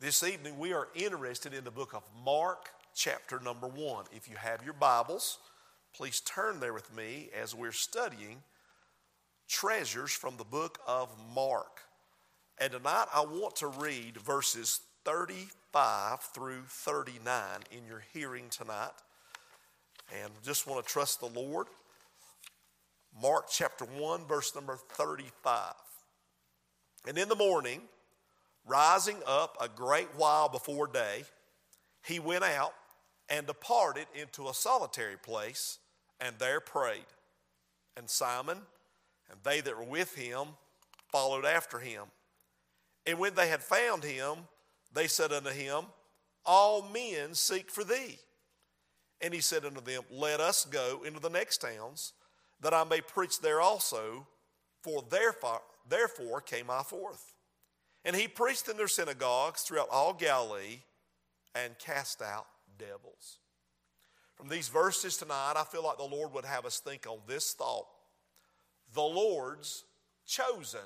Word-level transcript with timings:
This 0.00 0.22
evening, 0.22 0.60
we 0.60 0.72
are 0.72 0.86
interested 0.94 1.52
in 1.52 1.64
the 1.64 1.72
book 1.72 1.92
of 1.92 2.04
Mark, 2.24 2.70
chapter 2.94 3.40
number 3.40 3.66
one. 3.66 4.04
If 4.12 4.30
you 4.30 4.36
have 4.36 4.62
your 4.62 4.74
Bibles, 4.74 5.38
please 5.92 6.20
turn 6.20 6.60
there 6.60 6.72
with 6.72 6.94
me 6.94 7.30
as 7.36 7.52
we're 7.52 7.72
studying 7.72 8.44
treasures 9.48 10.12
from 10.12 10.36
the 10.36 10.44
book 10.44 10.78
of 10.86 11.10
Mark. 11.34 11.80
And 12.58 12.70
tonight, 12.70 13.06
I 13.12 13.22
want 13.22 13.56
to 13.56 13.66
read 13.66 14.18
verses 14.18 14.82
35 15.04 16.20
through 16.32 16.62
39 16.68 17.40
in 17.72 17.84
your 17.84 18.04
hearing 18.12 18.50
tonight. 18.50 18.92
And 20.22 20.30
just 20.44 20.68
want 20.68 20.86
to 20.86 20.92
trust 20.92 21.18
the 21.18 21.26
Lord. 21.26 21.66
Mark 23.20 23.46
chapter 23.50 23.84
1, 23.84 24.26
verse 24.28 24.54
number 24.54 24.78
35. 24.92 25.74
And 27.08 27.18
in 27.18 27.28
the 27.28 27.34
morning, 27.34 27.80
rising 28.68 29.18
up 29.26 29.56
a 29.60 29.68
great 29.68 30.08
while 30.16 30.48
before 30.48 30.86
day, 30.86 31.24
he 32.04 32.18
went 32.18 32.44
out 32.44 32.74
and 33.28 33.46
departed 33.46 34.06
into 34.14 34.48
a 34.48 34.54
solitary 34.54 35.16
place 35.16 35.78
and 36.20 36.38
there 36.38 36.60
prayed. 36.60 37.06
And 37.96 38.08
Simon 38.08 38.58
and 39.30 39.40
they 39.42 39.60
that 39.60 39.76
were 39.76 39.84
with 39.84 40.14
him 40.14 40.48
followed 41.10 41.44
after 41.44 41.78
him. 41.78 42.04
And 43.06 43.18
when 43.18 43.34
they 43.34 43.48
had 43.48 43.62
found 43.62 44.04
him, 44.04 44.36
they 44.92 45.06
said 45.06 45.32
unto 45.32 45.50
him, 45.50 45.84
All 46.44 46.82
men 46.82 47.34
seek 47.34 47.70
for 47.70 47.84
thee. 47.84 48.18
And 49.20 49.34
he 49.34 49.40
said 49.40 49.64
unto 49.64 49.80
them, 49.80 50.02
Let 50.10 50.40
us 50.40 50.64
go 50.64 51.02
into 51.04 51.20
the 51.20 51.30
next 51.30 51.58
towns, 51.58 52.12
that 52.60 52.74
I 52.74 52.84
may 52.84 53.00
preach 53.00 53.40
there 53.40 53.60
also, 53.60 54.26
for 54.82 55.02
therefore, 55.08 55.62
therefore 55.88 56.40
came 56.40 56.70
I 56.70 56.82
forth. 56.82 57.32
And 58.04 58.14
he 58.16 58.28
preached 58.28 58.68
in 58.68 58.76
their 58.76 58.88
synagogues 58.88 59.62
throughout 59.62 59.88
all 59.90 60.14
Galilee 60.14 60.78
and 61.54 61.78
cast 61.78 62.22
out 62.22 62.46
devils. 62.78 63.38
From 64.34 64.48
these 64.48 64.68
verses 64.68 65.16
tonight, 65.16 65.54
I 65.56 65.64
feel 65.64 65.82
like 65.82 65.98
the 65.98 66.04
Lord 66.04 66.32
would 66.32 66.44
have 66.44 66.64
us 66.64 66.78
think 66.78 67.06
on 67.06 67.18
this 67.26 67.52
thought 67.52 67.86
the 68.94 69.02
Lord's 69.02 69.84
chosen 70.26 70.80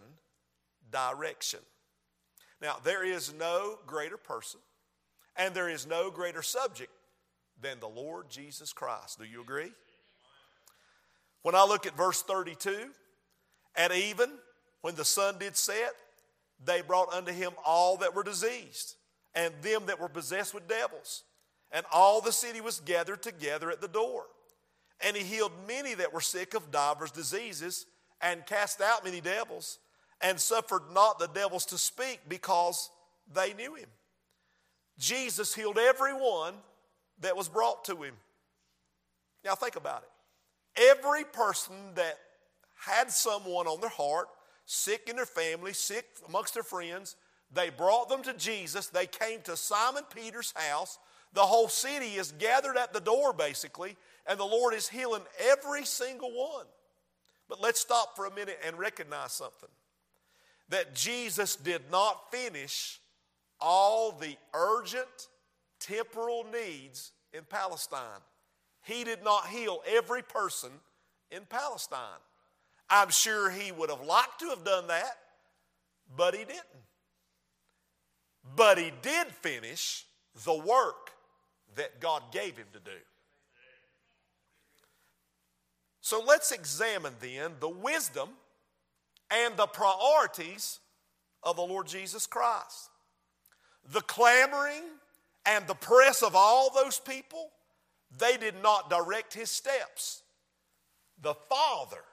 direction. 0.90 1.60
Now, 2.60 2.76
there 2.82 3.04
is 3.04 3.32
no 3.32 3.78
greater 3.86 4.16
person 4.16 4.60
and 5.36 5.54
there 5.54 5.68
is 5.68 5.86
no 5.86 6.10
greater 6.10 6.42
subject 6.42 6.90
than 7.60 7.80
the 7.80 7.88
Lord 7.88 8.28
Jesus 8.28 8.72
Christ. 8.72 9.18
Do 9.18 9.24
you 9.24 9.40
agree? 9.40 9.72
When 11.42 11.54
I 11.54 11.64
look 11.64 11.86
at 11.86 11.96
verse 11.96 12.22
32, 12.22 12.88
at 13.76 13.92
even 13.92 14.30
when 14.80 14.94
the 14.94 15.04
sun 15.04 15.38
did 15.38 15.56
set, 15.56 15.92
they 16.64 16.82
brought 16.82 17.12
unto 17.12 17.32
him 17.32 17.52
all 17.64 17.96
that 17.98 18.14
were 18.14 18.22
diseased 18.22 18.96
and 19.34 19.52
them 19.62 19.86
that 19.86 20.00
were 20.00 20.08
possessed 20.08 20.54
with 20.54 20.68
devils. 20.68 21.24
And 21.70 21.84
all 21.92 22.20
the 22.20 22.32
city 22.32 22.60
was 22.60 22.80
gathered 22.80 23.22
together 23.22 23.70
at 23.70 23.80
the 23.80 23.88
door. 23.88 24.24
And 25.04 25.16
he 25.16 25.24
healed 25.24 25.52
many 25.66 25.94
that 25.94 26.12
were 26.12 26.20
sick 26.20 26.54
of 26.54 26.70
divers 26.70 27.10
diseases 27.10 27.86
and 28.20 28.46
cast 28.46 28.80
out 28.80 29.04
many 29.04 29.20
devils 29.20 29.78
and 30.20 30.38
suffered 30.38 30.82
not 30.92 31.18
the 31.18 31.26
devils 31.28 31.66
to 31.66 31.78
speak 31.78 32.20
because 32.28 32.90
they 33.34 33.52
knew 33.54 33.74
him. 33.74 33.88
Jesus 34.98 35.54
healed 35.54 35.78
everyone 35.78 36.54
that 37.20 37.36
was 37.36 37.48
brought 37.48 37.84
to 37.86 37.96
him. 38.02 38.14
Now, 39.44 39.54
think 39.54 39.76
about 39.76 40.04
it. 40.04 40.90
Every 40.90 41.24
person 41.24 41.74
that 41.94 42.18
had 42.76 43.10
someone 43.10 43.66
on 43.66 43.80
their 43.80 43.90
heart, 43.90 44.28
sick 44.66 45.08
in 45.08 45.16
their 45.16 45.26
family, 45.26 45.72
sick 45.72 46.06
amongst 46.26 46.54
their 46.54 46.62
friends, 46.62 47.16
they 47.52 47.70
brought 47.70 48.08
them 48.08 48.22
to 48.22 48.34
Jesus. 48.34 48.86
They 48.86 49.06
came 49.06 49.40
to 49.42 49.56
Simon 49.56 50.04
Peter's 50.14 50.52
house. 50.56 50.98
The 51.34 51.42
whole 51.42 51.68
city 51.68 52.14
is 52.14 52.32
gathered 52.32 52.76
at 52.76 52.92
the 52.92 53.00
door, 53.00 53.32
basically, 53.32 53.96
and 54.26 54.38
the 54.38 54.44
Lord 54.44 54.74
is 54.74 54.88
healing 54.88 55.22
every 55.50 55.84
single 55.84 56.30
one. 56.30 56.66
But 57.48 57.60
let's 57.60 57.80
stop 57.80 58.16
for 58.16 58.26
a 58.26 58.34
minute 58.34 58.58
and 58.66 58.78
recognize 58.78 59.32
something 59.32 59.68
that 60.70 60.94
Jesus 60.94 61.56
did 61.56 61.82
not 61.90 62.30
finish 62.30 63.00
all 63.60 64.12
the 64.12 64.36
urgent 64.54 65.28
temporal 65.78 66.46
needs 66.50 67.12
in 67.32 67.42
Palestine. 67.44 68.20
He 68.82 69.04
did 69.04 69.22
not 69.22 69.46
heal 69.46 69.82
every 69.86 70.22
person 70.22 70.70
in 71.30 71.42
Palestine. 71.48 72.20
I'm 72.94 73.08
sure 73.08 73.48
he 73.48 73.72
would 73.72 73.88
have 73.88 74.04
liked 74.04 74.40
to 74.40 74.50
have 74.50 74.64
done 74.64 74.88
that, 74.88 75.16
but 76.14 76.34
he 76.34 76.44
didn't. 76.44 76.62
But 78.54 78.76
he 78.76 78.92
did 79.00 79.28
finish 79.28 80.04
the 80.44 80.52
work 80.52 81.12
that 81.74 82.00
God 82.00 82.22
gave 82.32 82.58
him 82.58 82.66
to 82.74 82.80
do. 82.80 82.98
So 86.02 86.22
let's 86.22 86.52
examine 86.52 87.14
then 87.18 87.52
the 87.60 87.68
wisdom 87.70 88.28
and 89.30 89.56
the 89.56 89.68
priorities 89.68 90.78
of 91.42 91.56
the 91.56 91.62
Lord 91.62 91.86
Jesus 91.86 92.26
Christ. 92.26 92.90
The 93.90 94.02
clamoring 94.02 94.82
and 95.46 95.66
the 95.66 95.74
press 95.74 96.22
of 96.22 96.36
all 96.36 96.70
those 96.74 96.98
people, 96.98 97.52
they 98.18 98.36
did 98.36 98.62
not 98.62 98.90
direct 98.90 99.32
his 99.32 99.50
steps. 99.50 100.24
The 101.22 101.34
Father 101.48 102.04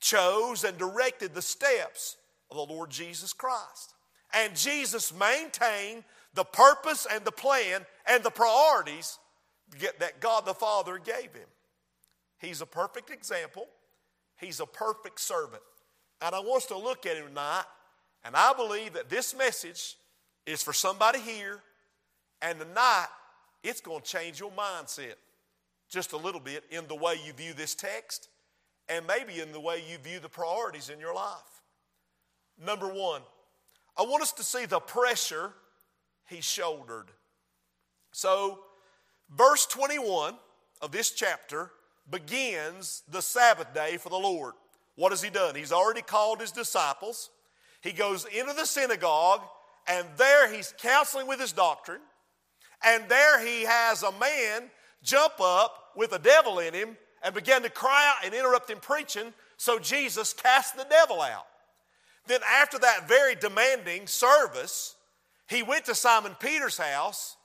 chose 0.00 0.64
and 0.64 0.76
directed 0.78 1.34
the 1.34 1.42
steps 1.42 2.16
of 2.50 2.56
the 2.56 2.74
Lord 2.74 2.90
Jesus 2.90 3.32
Christ. 3.32 3.94
And 4.32 4.56
Jesus 4.56 5.12
maintained 5.12 6.04
the 6.34 6.44
purpose 6.44 7.06
and 7.10 7.24
the 7.24 7.32
plan 7.32 7.84
and 8.06 8.22
the 8.22 8.30
priorities 8.30 9.18
that 9.98 10.20
God 10.20 10.46
the 10.46 10.54
Father 10.54 10.98
gave 10.98 11.32
him. 11.32 11.48
He's 12.38 12.60
a 12.60 12.66
perfect 12.66 13.10
example, 13.10 13.66
he's 14.38 14.60
a 14.60 14.66
perfect 14.66 15.20
servant. 15.20 15.62
And 16.22 16.34
I 16.34 16.40
want 16.40 16.62
us 16.62 16.66
to 16.66 16.78
look 16.78 17.06
at 17.06 17.16
him 17.16 17.28
tonight, 17.28 17.64
and 18.24 18.36
I 18.36 18.52
believe 18.52 18.92
that 18.94 19.08
this 19.08 19.34
message 19.34 19.96
is 20.46 20.62
for 20.62 20.72
somebody 20.72 21.18
here, 21.18 21.60
and 22.42 22.58
tonight 22.58 23.06
it's 23.62 23.80
going 23.80 24.00
to 24.00 24.06
change 24.06 24.40
your 24.40 24.50
mindset 24.50 25.14
just 25.88 26.12
a 26.12 26.16
little 26.16 26.40
bit 26.40 26.64
in 26.70 26.86
the 26.88 26.94
way 26.94 27.18
you 27.24 27.32
view 27.32 27.52
this 27.52 27.74
text 27.74 28.28
and 28.90 29.06
maybe 29.06 29.40
in 29.40 29.52
the 29.52 29.60
way 29.60 29.82
you 29.88 29.96
view 29.98 30.18
the 30.18 30.28
priorities 30.28 30.90
in 30.90 30.98
your 30.98 31.14
life. 31.14 31.62
Number 32.62 32.88
one, 32.88 33.22
I 33.96 34.02
want 34.02 34.22
us 34.22 34.32
to 34.32 34.42
see 34.42 34.66
the 34.66 34.80
pressure 34.80 35.52
he 36.28 36.40
shouldered. 36.40 37.06
So, 38.12 38.58
verse 39.34 39.66
21 39.66 40.34
of 40.82 40.90
this 40.90 41.12
chapter 41.12 41.70
begins 42.10 43.02
the 43.08 43.22
Sabbath 43.22 43.72
day 43.72 43.96
for 43.96 44.08
the 44.08 44.16
Lord. 44.16 44.54
What 44.96 45.12
has 45.12 45.22
he 45.22 45.30
done? 45.30 45.54
He's 45.54 45.72
already 45.72 46.02
called 46.02 46.40
his 46.40 46.50
disciples. 46.50 47.30
He 47.80 47.92
goes 47.92 48.26
into 48.26 48.52
the 48.52 48.66
synagogue, 48.66 49.42
and 49.86 50.06
there 50.16 50.52
he's 50.52 50.74
counseling 50.78 51.28
with 51.28 51.40
his 51.40 51.52
doctrine. 51.52 52.00
And 52.84 53.08
there 53.08 53.44
he 53.44 53.62
has 53.62 54.02
a 54.02 54.12
man 54.12 54.70
jump 55.02 55.34
up 55.40 55.74
with 55.96 56.12
a 56.12 56.18
devil 56.18 56.58
in 56.58 56.74
him 56.74 56.96
and 57.22 57.34
began 57.34 57.62
to 57.62 57.70
cry 57.70 58.12
out 58.12 58.24
and 58.24 58.34
interrupt 58.34 58.70
him 58.70 58.78
preaching. 58.80 59.32
So 59.56 59.78
Jesus 59.78 60.32
cast 60.32 60.76
the 60.76 60.86
devil 60.88 61.20
out. 61.20 61.46
Then, 62.26 62.40
after 62.48 62.78
that 62.78 63.08
very 63.08 63.34
demanding 63.34 64.06
service, 64.06 64.94
he 65.48 65.62
went 65.62 65.86
to 65.86 65.94
Simon 65.94 66.36
Peter's 66.38 66.78
house, 66.78 67.36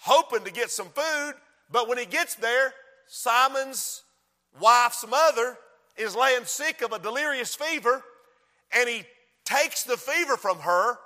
hoping 0.00 0.44
to 0.44 0.52
get 0.52 0.70
some 0.70 0.88
food. 0.88 1.32
But 1.70 1.88
when 1.88 1.98
he 1.98 2.06
gets 2.06 2.34
there, 2.36 2.72
Simon's 3.06 4.02
wife's 4.60 5.06
mother 5.08 5.56
is 5.96 6.14
laying 6.14 6.44
sick 6.44 6.82
of 6.82 6.92
a 6.92 6.98
delirious 6.98 7.54
fever, 7.54 8.02
and 8.74 8.88
he 8.88 9.04
takes 9.44 9.82
the 9.82 9.96
fever 9.96 10.36
from 10.36 10.58
her 10.60 10.98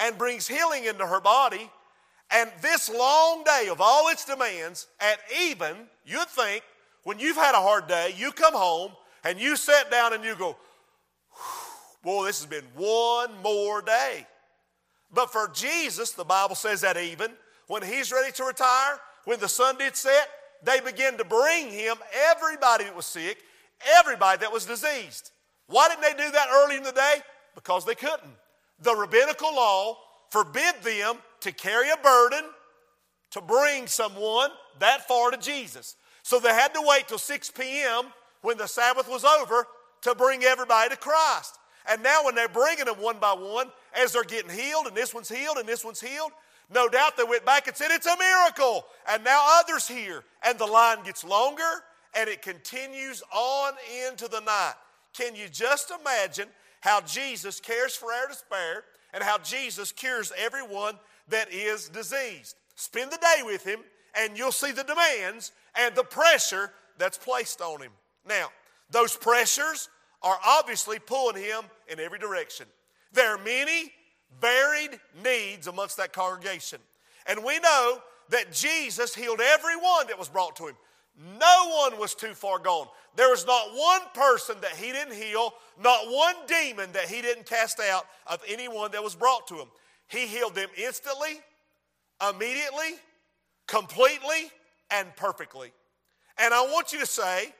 and 0.00 0.16
brings 0.16 0.48
healing 0.48 0.84
into 0.84 1.06
her 1.06 1.20
body. 1.20 1.70
And 2.30 2.50
this 2.62 2.88
long 2.88 3.44
day 3.44 3.68
of 3.70 3.80
all 3.80 4.08
its 4.08 4.24
demands, 4.24 4.86
at 5.00 5.18
even, 5.40 5.76
you'd 6.06 6.28
think, 6.28 6.64
when 7.04 7.18
you've 7.18 7.36
had 7.36 7.54
a 7.54 7.60
hard 7.60 7.88
day, 7.88 8.14
you 8.16 8.32
come 8.32 8.54
home 8.54 8.92
and 9.24 9.40
you 9.40 9.56
sit 9.56 9.90
down 9.90 10.12
and 10.12 10.24
you 10.24 10.34
go, 10.36 10.56
boy, 12.02 12.26
this 12.26 12.40
has 12.40 12.48
been 12.48 12.64
one 12.76 13.30
more 13.42 13.82
day. 13.82 14.26
But 15.12 15.32
for 15.32 15.48
Jesus, 15.48 16.12
the 16.12 16.24
Bible 16.24 16.54
says 16.54 16.80
that 16.80 16.96
even, 16.96 17.32
when 17.66 17.82
he's 17.82 18.12
ready 18.12 18.32
to 18.32 18.44
retire, 18.44 18.98
when 19.24 19.40
the 19.40 19.48
sun 19.48 19.76
did 19.78 19.96
set, 19.96 20.28
they 20.64 20.80
began 20.80 21.16
to 21.18 21.24
bring 21.24 21.70
him 21.70 21.96
everybody 22.30 22.84
that 22.84 22.96
was 22.96 23.06
sick, 23.06 23.38
everybody 23.98 24.38
that 24.40 24.52
was 24.52 24.64
diseased. 24.64 25.30
Why 25.66 25.88
didn't 25.88 26.02
they 26.02 26.24
do 26.24 26.30
that 26.30 26.48
early 26.52 26.76
in 26.76 26.82
the 26.82 26.92
day? 26.92 27.14
Because 27.54 27.84
they 27.84 27.94
couldn't. 27.94 28.36
The 28.80 28.94
rabbinical 28.94 29.54
law 29.54 29.98
forbid 30.30 30.74
them 30.82 31.16
to 31.40 31.52
carry 31.52 31.90
a 31.90 31.96
burden 31.96 32.44
to 33.32 33.40
bring 33.40 33.86
someone 33.86 34.50
that 34.78 35.06
far 35.08 35.30
to 35.30 35.36
Jesus. 35.36 35.96
So 36.22 36.38
they 36.38 36.50
had 36.50 36.74
to 36.74 36.82
wait 36.84 37.08
till 37.08 37.18
6 37.18 37.50
p.m. 37.50 38.04
when 38.42 38.56
the 38.58 38.66
Sabbath 38.66 39.08
was 39.08 39.24
over 39.24 39.66
to 40.02 40.14
bring 40.14 40.44
everybody 40.44 40.90
to 40.90 40.96
Christ. 40.96 41.58
And 41.90 42.02
now, 42.02 42.24
when 42.24 42.36
they're 42.36 42.48
bringing 42.48 42.84
them 42.84 43.00
one 43.00 43.18
by 43.18 43.32
one, 43.32 43.66
as 44.00 44.12
they're 44.12 44.22
getting 44.22 44.50
healed, 44.50 44.86
and 44.86 44.96
this 44.96 45.12
one's 45.12 45.28
healed, 45.28 45.56
and 45.58 45.68
this 45.68 45.84
one's 45.84 46.00
healed, 46.00 46.30
no 46.72 46.88
doubt 46.88 47.16
they 47.16 47.24
went 47.24 47.44
back 47.44 47.66
and 47.66 47.76
said, 47.76 47.90
It's 47.90 48.06
a 48.06 48.16
miracle. 48.16 48.86
And 49.10 49.24
now 49.24 49.60
others 49.60 49.86
here. 49.88 50.24
And 50.46 50.58
the 50.58 50.66
line 50.66 51.02
gets 51.04 51.24
longer 51.24 51.62
and 52.14 52.28
it 52.28 52.42
continues 52.42 53.22
on 53.32 53.72
into 54.08 54.28
the 54.28 54.40
night. 54.40 54.74
Can 55.12 55.34
you 55.34 55.48
just 55.48 55.92
imagine 56.00 56.48
how 56.80 57.00
Jesus 57.02 57.60
cares 57.60 57.94
for 57.94 58.12
our 58.12 58.28
despair 58.28 58.84
and 59.12 59.22
how 59.22 59.38
Jesus 59.38 59.92
cures 59.92 60.32
everyone 60.36 60.98
that 61.28 61.52
is 61.52 61.88
diseased? 61.88 62.56
Spend 62.76 63.10
the 63.12 63.18
day 63.18 63.42
with 63.42 63.64
him 63.64 63.80
and 64.18 64.36
you'll 64.36 64.52
see 64.52 64.72
the 64.72 64.84
demands 64.84 65.52
and 65.76 65.94
the 65.94 66.04
pressure 66.04 66.70
that's 66.98 67.18
placed 67.18 67.60
on 67.60 67.80
him. 67.82 67.92
Now, 68.28 68.48
those 68.90 69.16
pressures 69.16 69.88
are 70.22 70.38
obviously 70.44 70.98
pulling 70.98 71.42
him 71.42 71.64
in 71.88 71.98
every 71.98 72.18
direction. 72.18 72.66
There 73.12 73.34
are 73.34 73.38
many 73.38 73.92
varied 74.40 75.00
needs 75.24 75.66
amongst 75.66 75.96
that 75.96 76.12
congregation. 76.12 76.78
And 77.26 77.44
we 77.44 77.58
know 77.58 77.98
that 78.30 78.52
Jesus 78.52 79.14
healed 79.14 79.40
everyone 79.40 80.06
that 80.08 80.18
was 80.18 80.28
brought 80.28 80.56
to 80.56 80.68
him. 80.68 80.76
No 81.38 81.68
one 81.68 81.98
was 81.98 82.14
too 82.14 82.32
far 82.34 82.58
gone. 82.58 82.86
There 83.16 83.28
was 83.28 83.46
not 83.46 83.68
one 83.74 84.00
person 84.14 84.56
that 84.62 84.72
he 84.72 84.92
didn't 84.92 85.14
heal, 85.14 85.52
not 85.82 86.06
one 86.06 86.34
demon 86.46 86.90
that 86.92 87.04
he 87.04 87.20
didn't 87.20 87.44
cast 87.44 87.80
out 87.80 88.06
of 88.26 88.42
anyone 88.48 88.90
that 88.92 89.02
was 89.02 89.14
brought 89.14 89.46
to 89.48 89.56
him. 89.56 89.68
He 90.08 90.26
healed 90.26 90.54
them 90.54 90.70
instantly, 90.76 91.40
immediately, 92.26 92.96
completely, 93.66 94.50
and 94.92 95.14
perfectly. 95.16 95.72
And 96.38 96.52
I 96.54 96.62
want 96.62 96.92
you 96.92 97.00
to 97.00 97.06
say, 97.06 97.52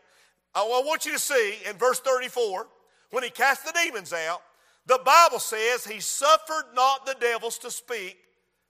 oh, 0.55 0.81
I 0.83 0.87
want 0.87 1.05
you 1.05 1.13
to 1.13 1.19
see 1.19 1.57
in 1.69 1.77
verse 1.77 2.01
34, 2.01 2.67
when 3.11 3.23
he 3.23 3.31
cast 3.31 3.65
the 3.65 3.73
demons 3.85 4.13
out, 4.13 4.43
the 4.87 5.01
Bible 5.05 5.39
says 5.39 5.87
he 5.87 6.01
suffered 6.01 6.65
not 6.75 7.07
the 7.07 7.15
devils 7.21 7.59
to 7.59 7.71
speak 7.71 8.19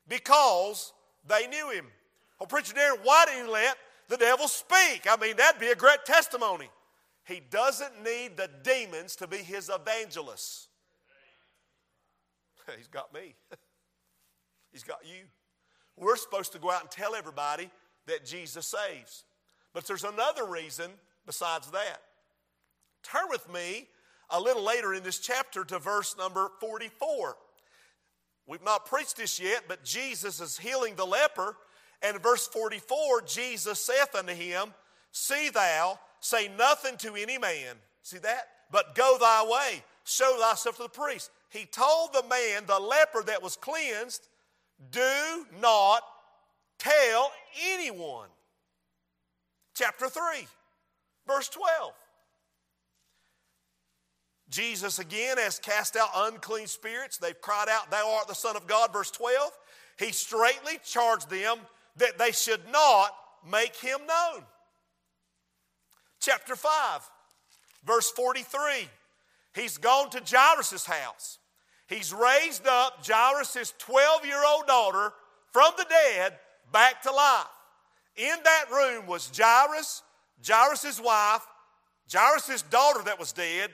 because 0.09 0.93
they 1.26 1.47
knew 1.47 1.70
him. 1.70 1.87
Well, 2.38 2.47
Preacher 2.47 2.75
Darren, 2.75 2.99
why 3.03 3.25
did 3.26 3.44
he 3.44 3.50
let 3.50 3.76
the 4.09 4.17
devils 4.17 4.53
speak? 4.53 5.06
I 5.08 5.17
mean, 5.20 5.37
that'd 5.37 5.61
be 5.61 5.69
a 5.69 5.76
great 5.76 6.05
testimony. 6.05 6.69
He 7.25 7.41
doesn't 7.50 8.03
need 8.03 8.37
the 8.37 8.50
demons 8.62 9.17
to 9.17 9.26
be 9.26 9.38
his 9.38 9.70
evangelists. 9.73 10.69
He's 12.76 12.88
got 12.88 13.15
me. 13.15 13.35
He's 14.73 14.82
got 14.82 15.00
you. 15.05 15.25
We're 15.97 16.17
supposed 16.17 16.53
to 16.53 16.58
go 16.58 16.70
out 16.70 16.81
and 16.81 16.91
tell 16.91 17.15
everybody 17.15 17.70
that 18.07 18.25
Jesus 18.25 18.67
saves. 18.67 19.25
But 19.73 19.87
there's 19.87 20.05
another 20.05 20.47
reason 20.47 20.91
besides 21.27 21.71
that. 21.71 22.03
Turn 23.03 23.25
with 23.29 23.53
me 23.53 23.89
a 24.31 24.41
little 24.41 24.63
later 24.63 24.95
in 24.95 25.03
this 25.03 25.19
chapter 25.19 25.65
to 25.65 25.79
verse 25.79 26.17
number 26.17 26.51
44. 26.61 27.37
We've 28.47 28.65
not 28.65 28.87
preached 28.87 29.17
this 29.17 29.41
yet, 29.41 29.65
but 29.69 29.85
Jesus 29.85 30.41
is 30.41 30.59
healing 30.59 30.95
the 30.97 31.07
leper. 31.07 31.57
And 32.03 32.21
verse 32.21 32.47
44, 32.49 33.23
Jesus 33.23 33.79
saith 33.79 34.15
unto 34.15 34.33
him, 34.33 34.75
See 35.13 35.51
thou, 35.51 35.99
say 36.21 36.51
nothing 36.59 36.97
to 36.99 37.15
any 37.15 37.39
man. 37.39 37.77
See 38.03 38.19
that? 38.19 38.49
But 38.71 38.95
go 38.95 39.17
thy 39.21 39.45
way, 39.45 39.85
show 40.05 40.37
thyself 40.41 40.77
to 40.79 40.85
the 40.85 40.89
priest. 40.89 41.31
He 41.51 41.67
told 41.67 42.13
the 42.13 42.25
man, 42.29 42.65
the 42.67 42.81
leper 42.81 43.23
that 43.25 43.43
was 43.43 43.57
cleansed, 43.57 44.27
Do 44.91 45.47
not 45.61 46.03
tell 46.82 47.31
anyone. 47.70 48.29
Chapter 49.75 50.08
3, 50.08 50.23
verse 51.26 51.49
12. 51.49 51.93
Jesus 54.50 54.99
again 54.99 55.38
has 55.38 55.58
cast 55.58 55.96
out 55.96 56.11
unclean 56.14 56.67
spirits. 56.67 57.17
They've 57.17 57.40
cried 57.40 57.69
out, 57.70 57.90
Thou 57.90 58.17
art 58.17 58.29
the 58.29 58.34
Son 58.34 58.55
of 58.55 58.67
God, 58.67 58.93
verse 58.93 59.11
12. 59.11 59.50
He 59.99 60.12
straightly 60.12 60.79
charged 60.84 61.31
them 61.31 61.56
that 61.96 62.19
they 62.19 62.32
should 62.32 62.61
not 62.70 63.11
make 63.50 63.75
him 63.76 64.00
known. 64.06 64.43
Chapter 66.20 66.55
5, 66.55 66.70
verse 67.87 68.11
43. 68.11 68.88
He's 69.55 69.79
gone 69.79 70.11
to 70.11 70.23
Jairus' 70.25 70.84
house. 70.84 71.38
He's 71.88 72.12
raised 72.12 72.67
up 72.67 73.06
Jairus' 73.06 73.73
12 73.79 74.26
year 74.26 74.43
old 74.46 74.67
daughter 74.67 75.12
from 75.52 75.73
the 75.76 75.87
dead 75.88 76.34
back 76.73 77.03
to 77.03 77.13
life. 77.13 77.47
In 78.17 78.37
that 78.45 78.65
room 78.71 79.07
was 79.07 79.31
Jairus, 79.37 80.03
Jairus' 80.47 81.01
wife, 81.01 81.47
Jairus' 82.13 82.63
daughter 82.63 83.03
that 83.05 83.19
was 83.19 83.33
dead, 83.33 83.71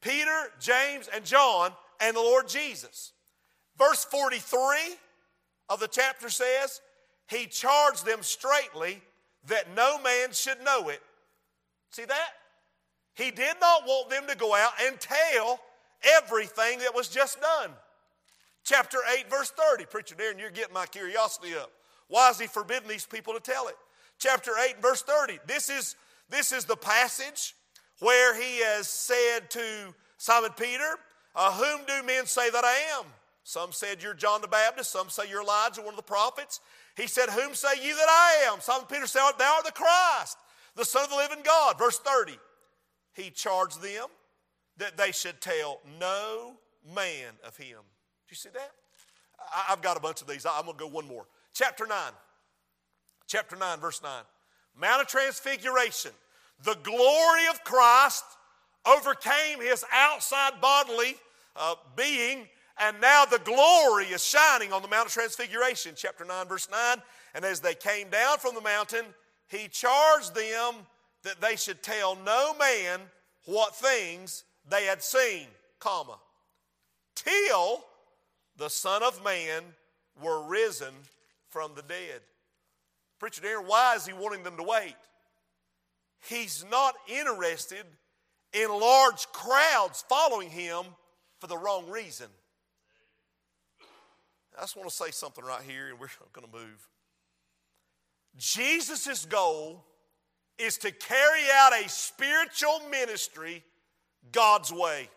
Peter, 0.00 0.50
James, 0.60 1.08
and 1.14 1.24
John, 1.24 1.72
and 2.00 2.16
the 2.16 2.20
Lord 2.20 2.48
Jesus. 2.48 3.12
Verse 3.78 4.04
43 4.04 4.76
of 5.68 5.80
the 5.80 5.88
chapter 5.88 6.28
says, 6.28 6.80
He 7.28 7.46
charged 7.46 8.04
them 8.04 8.22
straightly 8.22 9.00
that 9.48 9.74
no 9.74 10.00
man 10.02 10.32
should 10.32 10.62
know 10.64 10.88
it. 10.88 11.02
See 11.90 12.04
that? 12.04 12.30
He 13.14 13.30
did 13.30 13.56
not 13.60 13.86
want 13.86 14.10
them 14.10 14.26
to 14.28 14.36
go 14.36 14.54
out 14.54 14.72
and 14.82 14.98
tell 15.00 15.60
everything 16.18 16.78
that 16.80 16.94
was 16.94 17.08
just 17.08 17.40
done. 17.40 17.70
Chapter 18.64 18.98
8, 19.18 19.28
verse 19.30 19.50
30. 19.50 19.86
Preacher 19.86 20.14
Darren, 20.14 20.38
you're 20.38 20.50
getting 20.50 20.74
my 20.74 20.86
curiosity 20.86 21.54
up. 21.54 21.70
Why 22.10 22.28
is 22.28 22.38
he 22.38 22.46
forbidding 22.46 22.88
these 22.88 23.06
people 23.06 23.32
to 23.32 23.40
tell 23.40 23.68
it? 23.68 23.76
Chapter 24.18 24.50
8, 24.58 24.82
verse 24.82 25.02
30. 25.02 25.38
This 25.46 25.70
is, 25.70 25.96
this 26.28 26.52
is 26.52 26.66
the 26.66 26.76
passage 26.76 27.54
where 28.00 28.34
he 28.34 28.58
has 28.62 28.88
said 28.88 29.48
to 29.50 29.94
Simon 30.18 30.50
Peter, 30.58 30.98
uh, 31.34 31.52
Whom 31.52 31.86
do 31.86 32.06
men 32.06 32.26
say 32.26 32.50
that 32.50 32.64
I 32.64 32.98
am? 32.98 33.06
Some 33.44 33.72
said 33.72 34.02
you're 34.02 34.14
John 34.14 34.42
the 34.42 34.48
Baptist, 34.48 34.90
some 34.90 35.08
say 35.08 35.22
you're 35.30 35.42
Elijah, 35.42 35.80
one 35.80 35.90
of 35.90 35.96
the 35.96 36.02
prophets. 36.02 36.60
He 36.96 37.06
said, 37.06 37.30
Whom 37.30 37.54
say 37.54 37.68
you 37.82 37.94
that 37.94 38.08
I 38.08 38.52
am? 38.52 38.60
Simon 38.60 38.86
Peter 38.90 39.06
said, 39.06 39.22
Thou 39.38 39.54
art 39.54 39.64
the 39.64 39.72
Christ, 39.72 40.36
the 40.74 40.84
Son 40.84 41.04
of 41.04 41.10
the 41.10 41.16
living 41.16 41.42
God. 41.44 41.78
Verse 41.78 41.98
30. 41.98 42.36
He 43.14 43.30
charged 43.30 43.82
them 43.82 44.06
that 44.78 44.96
they 44.96 45.12
should 45.12 45.40
tell 45.40 45.80
no 46.00 46.56
man 46.94 47.34
of 47.46 47.56
him. 47.56 47.78
Do 47.78 48.30
you 48.30 48.36
see 48.36 48.50
that? 48.50 48.72
I've 49.68 49.82
got 49.82 49.96
a 49.96 50.00
bunch 50.00 50.20
of 50.20 50.26
these. 50.26 50.44
I'm 50.46 50.64
going 50.64 50.76
to 50.76 50.84
go 50.84 50.88
one 50.88 51.06
more. 51.06 51.26
Chapter 51.54 51.86
9. 51.86 52.12
Chapter 53.26 53.56
9, 53.56 53.78
verse 53.80 54.02
9. 54.02 54.22
Mount 54.76 55.02
of 55.02 55.08
Transfiguration 55.08 56.12
the 56.64 56.76
glory 56.82 57.46
of 57.50 57.62
Christ 57.64 58.24
overcame 58.86 59.60
his 59.60 59.84
outside 59.92 60.60
bodily 60.60 61.16
uh, 61.56 61.74
being, 61.96 62.48
and 62.78 63.00
now 63.00 63.24
the 63.24 63.38
glory 63.38 64.06
is 64.06 64.24
shining 64.24 64.72
on 64.72 64.82
the 64.82 64.88
Mount 64.88 65.06
of 65.06 65.12
Transfiguration, 65.12 65.92
chapter 65.96 66.24
9, 66.24 66.46
verse 66.46 66.68
9. 66.70 66.98
And 67.34 67.44
as 67.44 67.60
they 67.60 67.74
came 67.74 68.10
down 68.10 68.38
from 68.38 68.54
the 68.54 68.60
mountain, 68.60 69.04
he 69.48 69.68
charged 69.68 70.34
them 70.34 70.74
that 71.22 71.40
they 71.40 71.56
should 71.56 71.82
tell 71.82 72.16
no 72.24 72.54
man 72.58 73.00
what 73.44 73.74
things 73.74 74.44
they 74.68 74.84
had 74.84 75.02
seen, 75.02 75.46
comma, 75.78 76.18
till 77.14 77.84
the 78.56 78.70
Son 78.70 79.02
of 79.02 79.22
Man 79.24 79.62
were 80.22 80.42
risen 80.42 80.94
from 81.50 81.72
the 81.74 81.82
dead. 81.82 82.20
Preacher 83.18 83.42
Darren, 83.42 83.66
why 83.66 83.94
is 83.96 84.06
he 84.06 84.12
wanting 84.12 84.42
them 84.42 84.56
to 84.56 84.62
wait? 84.62 84.96
He's 86.28 86.64
not 86.70 86.94
interested 87.08 87.84
in 88.52 88.68
large 88.68 89.26
crowds 89.32 90.04
following 90.08 90.50
him 90.50 90.84
for 91.38 91.46
the 91.46 91.56
wrong 91.56 91.88
reason. 91.88 92.26
I 94.56 94.62
just 94.62 94.76
want 94.76 94.88
to 94.88 94.94
say 94.94 95.10
something 95.10 95.44
right 95.44 95.62
here, 95.62 95.88
and 95.88 95.98
we're 95.98 96.08
going 96.32 96.46
to 96.46 96.52
move. 96.52 96.88
Jesus' 98.36 99.24
goal 99.24 99.84
is 100.58 100.76
to 100.78 100.90
carry 100.90 101.42
out 101.54 101.72
a 101.72 101.88
spiritual 101.88 102.80
ministry 102.90 103.64
God's 104.32 104.72
way. 104.72 105.08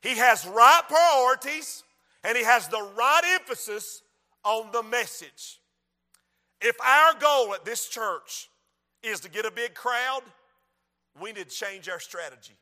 He 0.00 0.16
has 0.16 0.46
right 0.46 0.82
priorities 0.88 1.84
and 2.24 2.36
he 2.36 2.44
has 2.44 2.68
the 2.68 2.82
right 2.96 3.38
emphasis 3.40 4.02
on 4.46 4.70
the 4.72 4.82
message. 4.82 5.60
If 6.60 6.76
our 6.80 7.14
goal 7.18 7.52
at 7.52 7.64
this 7.64 7.88
church 7.88 8.48
is 9.02 9.20
to 9.20 9.28
get 9.28 9.44
a 9.44 9.50
big 9.50 9.74
crowd, 9.74 10.22
we 11.20 11.32
need 11.32 11.48
to 11.48 11.54
change 11.54 11.88
our 11.88 12.00
strategy. 12.00 12.54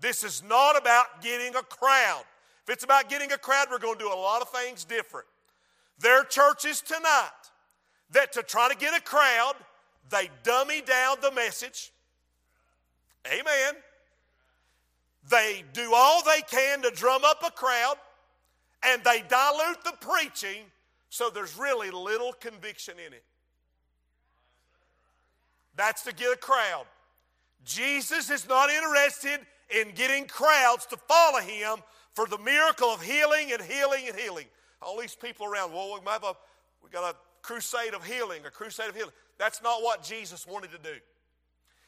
This 0.00 0.24
is 0.24 0.42
not 0.42 0.76
about 0.76 1.22
getting 1.22 1.54
a 1.54 1.62
crowd. 1.62 2.24
If 2.66 2.72
it's 2.72 2.84
about 2.84 3.08
getting 3.08 3.30
a 3.32 3.38
crowd, 3.38 3.68
we're 3.70 3.78
going 3.78 3.98
to 3.98 4.04
do 4.04 4.12
a 4.12 4.14
lot 4.14 4.42
of 4.42 4.48
things 4.48 4.84
different. 4.84 5.26
There 5.98 6.18
are 6.20 6.24
churches 6.24 6.80
tonight 6.80 7.28
that 8.10 8.32
to 8.32 8.42
try 8.42 8.68
to 8.68 8.76
get 8.76 8.96
a 8.96 9.02
crowd, 9.02 9.54
they 10.10 10.30
dummy 10.42 10.80
down 10.80 11.16
the 11.20 11.30
message. 11.30 11.92
Amen. 13.26 13.74
They 15.30 15.64
do 15.72 15.92
all 15.94 16.22
they 16.24 16.42
can 16.50 16.82
to 16.82 16.90
drum 16.90 17.22
up 17.24 17.42
a 17.46 17.50
crowd, 17.50 17.96
and 18.86 19.02
they 19.04 19.22
dilute 19.28 19.84
the 19.84 19.94
preaching 20.00 20.64
so 21.08 21.30
there's 21.30 21.56
really 21.56 21.90
little 21.90 22.32
conviction 22.32 22.94
in 23.06 23.12
it. 23.12 23.22
That's 25.76 26.02
to 26.02 26.12
get 26.12 26.32
a 26.32 26.36
crowd. 26.36 26.86
Jesus 27.64 28.30
is 28.30 28.48
not 28.48 28.70
interested 28.70 29.40
in 29.70 29.92
getting 29.92 30.26
crowds 30.26 30.86
to 30.86 30.96
follow 30.96 31.38
him 31.40 31.78
for 32.14 32.26
the 32.26 32.38
miracle 32.38 32.88
of 32.88 33.00
healing 33.00 33.52
and 33.52 33.62
healing 33.62 34.08
and 34.08 34.18
healing. 34.18 34.46
All 34.82 35.00
these 35.00 35.14
people 35.14 35.46
around, 35.46 35.72
well, 35.72 35.94
we, 35.94 36.10
have 36.10 36.24
a, 36.24 36.34
we 36.82 36.90
got 36.90 37.14
a 37.14 37.16
crusade 37.42 37.94
of 37.94 38.04
healing, 38.04 38.44
a 38.46 38.50
crusade 38.50 38.88
of 38.88 38.96
healing. 38.96 39.12
That's 39.38 39.62
not 39.62 39.82
what 39.82 40.02
Jesus 40.02 40.46
wanted 40.46 40.72
to 40.72 40.78
do. 40.78 40.96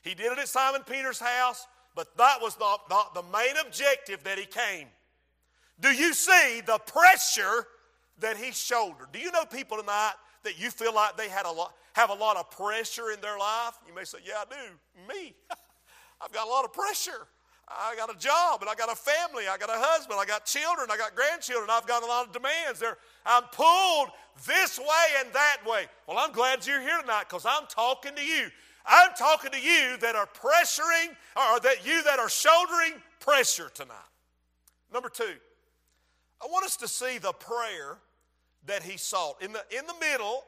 He 0.03 0.15
did 0.15 0.33
it 0.33 0.39
at 0.39 0.49
Simon 0.49 0.83
Peter's 0.89 1.21
house, 1.21 1.67
but 1.95 2.17
that 2.17 2.39
was 2.41 2.57
not, 2.59 2.89
not 2.89 3.15
the 3.15 3.23
main 3.23 3.57
objective 3.65 4.23
that 4.25 4.39
he 4.39 4.47
came. 4.47 4.87
Do 5.81 5.91
you 5.91 6.15
see 6.15 6.63
the 6.65 6.79
pressure 6.79 7.67
that 8.21 8.37
he 8.37 8.53
shouldered? 8.53 9.13
Do 9.13 9.19
you 9.19 9.31
know 9.31 9.45
people 9.45 9.77
tonight 9.77 10.15
that 10.43 10.59
you 10.59 10.71
feel 10.71 10.95
like 10.95 11.17
they 11.17 11.29
had 11.29 11.47
a 11.47 11.51
lot, 11.51 11.75
have 11.93 12.11
a 12.11 12.15
lot 12.15 12.37
of 12.37 12.51
pressure 12.51 13.11
in 13.11 13.21
their 13.21 13.39
life? 13.39 13.75
You 13.87 13.95
may 13.95 14.05
say, 14.05 14.19
Yeah, 14.25 14.35
I 14.41 14.45
do. 14.49 15.15
Me. 15.15 15.35
I've 16.21 16.33
got 16.33 16.47
a 16.47 16.51
lot 16.51 16.65
of 16.65 16.73
pressure. 16.73 17.27
I 17.69 17.97
got 17.97 18.15
a 18.15 18.19
job 18.19 18.61
and 18.61 18.71
I 18.71 18.75
got 18.77 18.93
a 18.93 18.95
family, 18.95 19.49
I 19.49 19.59
got 19.59 19.71
a 19.71 19.77
husband, 19.77 20.21
I 20.21 20.25
got 20.25 20.45
children, 20.45 20.89
I 20.89 20.97
got 20.97 21.17
grandchildren, 21.17 21.69
I've 21.69 21.87
got 21.87 22.05
a 22.05 22.07
lot 22.07 22.27
of 22.27 22.33
demands. 22.33 22.79
There, 22.79 22.97
I'm 23.25 23.43
pulled 23.51 24.11
this 24.47 24.79
way 24.79 25.07
and 25.19 25.33
that 25.33 25.59
way. 25.67 25.87
Well, 26.07 26.17
I'm 26.17 26.31
glad 26.31 26.65
you're 26.65 26.81
here 26.81 27.01
tonight 27.01 27.25
because 27.29 27.45
I'm 27.45 27.67
talking 27.69 28.15
to 28.15 28.25
you. 28.25 28.51
I'm 28.87 29.11
talking 29.19 29.51
to 29.51 29.61
you 29.61 29.97
that 29.99 30.15
are 30.15 30.29
pressuring, 30.29 31.09
or 31.37 31.59
that 31.61 31.85
you 31.85 32.05
that 32.05 32.21
are 32.21 32.29
shouldering 32.29 32.93
pressure 33.19 33.69
tonight. 33.75 33.97
Number 34.93 35.09
two, 35.09 35.35
I 36.43 36.47
want 36.47 36.65
us 36.65 36.77
to 36.79 36.89
see 36.89 37.19
the 37.19 37.33
prayer 37.33 37.99
that 38.67 38.83
he 38.83 38.97
sought. 38.97 39.43
In 39.43 39.53
the, 39.53 39.63
in 39.71 39.87
the 39.87 39.95
middle 40.01 40.45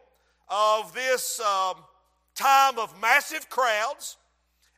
of 0.49 0.92
this 0.92 1.40
um, 1.40 1.76
time 2.35 2.78
of 2.78 3.00
massive 3.00 3.49
crowds, 3.49 4.16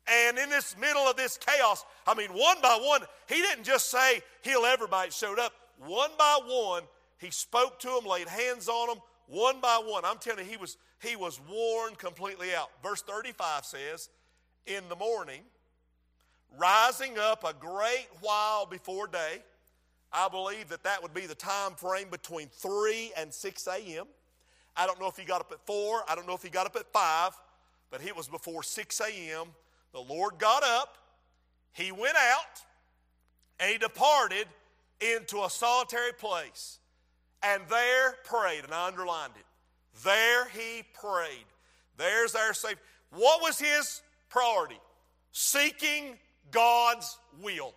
and 0.07 0.39
in 0.39 0.49
this 0.51 0.77
middle 0.79 1.03
of 1.03 1.17
this 1.17 1.39
chaos, 1.39 1.85
I 2.07 2.15
mean, 2.15 2.31
one 2.31 2.61
by 2.63 2.79
one, 2.83 3.03
he 3.29 3.37
didn't 3.37 3.65
just 3.65 3.91
say 3.91 4.23
heal 4.43 4.65
everybody 4.65 5.11
showed 5.11 5.39
up. 5.39 5.53
One 5.79 6.11
by 6.19 6.39
one, 6.45 6.83
he 7.19 7.31
spoke 7.31 7.79
to 7.81 7.89
them, 7.89 8.05
laid 8.05 8.29
hands 8.29 8.69
on 8.69 8.89
them, 8.89 8.99
one 9.27 9.61
by 9.61 9.81
one. 9.85 10.05
I'm 10.05 10.19
telling 10.19 10.45
you, 10.45 10.51
he 10.51 10.57
was, 10.57 10.77
he 11.01 11.17
was 11.17 11.41
worn 11.49 11.95
completely 11.95 12.55
out. 12.55 12.71
Verse 12.83 13.03
35 13.03 13.65
says, 13.65 14.09
In 14.67 14.89
the 14.89 14.97
morning, 14.97 15.43
rising 16.59 17.19
up 17.19 17.45
a 17.45 17.55
great 17.55 18.09
while 18.21 18.67
before 18.67 19.07
day, 19.07 19.43
I 20.13 20.29
believe 20.29 20.69
that 20.69 20.83
that 20.85 21.03
would 21.03 21.15
be 21.15 21.27
the 21.27 21.35
time 21.35 21.73
frame 21.77 22.09
between 22.11 22.49
3 22.49 23.13
and 23.17 23.33
6 23.33 23.69
a.m. 23.69 24.07
I 24.77 24.87
don't 24.87 25.01
know 25.01 25.09
if 25.09 25.17
he 25.17 25.25
got 25.25 25.41
up 25.41 25.53
at 25.53 25.65
4, 25.67 26.05
I 26.09 26.15
don't 26.15 26.27
know 26.27 26.35
if 26.35 26.43
he 26.43 26.49
got 26.49 26.67
up 26.67 26.77
at 26.77 26.93
5, 26.93 27.33
but 27.91 28.05
it 28.05 28.17
was 28.17 28.29
before 28.29 28.63
6 28.63 29.01
a.m. 29.01 29.47
The 29.93 30.01
Lord 30.01 30.39
got 30.39 30.63
up, 30.63 30.97
he 31.73 31.93
went 31.93 32.17
out, 32.17 32.63
and 33.59 33.71
he 33.71 33.79
departed 33.79 34.47
into 35.01 35.43
a 35.45 35.51
solitary 35.51 36.13
place, 36.13 36.79
and 37.43 37.63
there 37.69 38.17
prayed, 38.25 38.65
and 38.65 38.73
I 38.73 38.87
underlined 38.87 39.33
it. 39.37 39.45
There 40.05 40.49
he 40.49 40.83
prayed. 40.95 41.47
There's 41.97 42.35
our 42.35 42.55
Savior. 42.55 42.79
What 43.11 43.43
was 43.43 43.59
his 43.59 44.03
priority? 44.29 44.79
Seeking 45.33 46.17
God's 46.51 47.19
will 47.43 47.75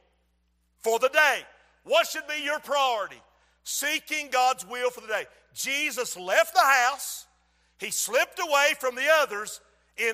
for 0.79 0.99
the 0.99 1.09
day. 1.09 1.41
What 1.83 2.07
should 2.07 2.27
be 2.27 2.43
your 2.43 2.59
priority? 2.59 3.21
Seeking 3.63 4.29
God's 4.29 4.65
will 4.67 4.89
for 4.89 5.01
the 5.01 5.07
day. 5.07 5.25
Jesus 5.53 6.17
left 6.17 6.53
the 6.53 6.61
house, 6.61 7.27
he 7.77 7.91
slipped 7.91 8.39
away 8.39 8.73
from 8.79 8.95
the 8.95 9.07
others 9.21 9.61
in 9.97 10.13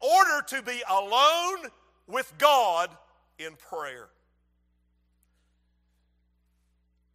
order 0.00 0.44
to 0.48 0.62
be 0.62 0.82
alone 0.88 1.70
with 2.06 2.32
God 2.38 2.90
in 3.38 3.54
prayer. 3.56 4.08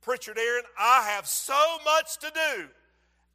Preacher 0.02 0.34
Darren, 0.34 0.62
I 0.80 1.10
have 1.16 1.26
so 1.26 1.78
much 1.84 2.20
to 2.20 2.32
do. 2.32 2.68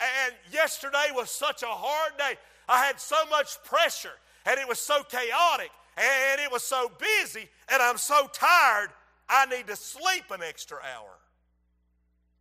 And 0.01 0.35
yesterday 0.53 1.09
was 1.13 1.31
such 1.31 1.63
a 1.63 1.67
hard 1.67 2.17
day. 2.17 2.39
I 2.69 2.85
had 2.85 3.01
so 3.01 3.17
much 3.29 3.63
pressure, 3.65 4.15
and 4.47 4.59
it 4.59 4.69
was 4.69 4.79
so 4.79 5.03
chaotic, 5.03 5.71
and 5.97 6.41
it 6.41 6.51
was 6.51 6.63
so 6.63 6.91
busy, 6.99 7.49
and 7.69 7.83
I'm 7.83 7.99
so 7.99 8.29
tired. 8.33 8.91
I 9.31 9.47
need 9.47 9.69
to 9.69 9.77
sleep 9.77 10.25
an 10.33 10.43
extra 10.43 10.79
hour. 10.79 11.13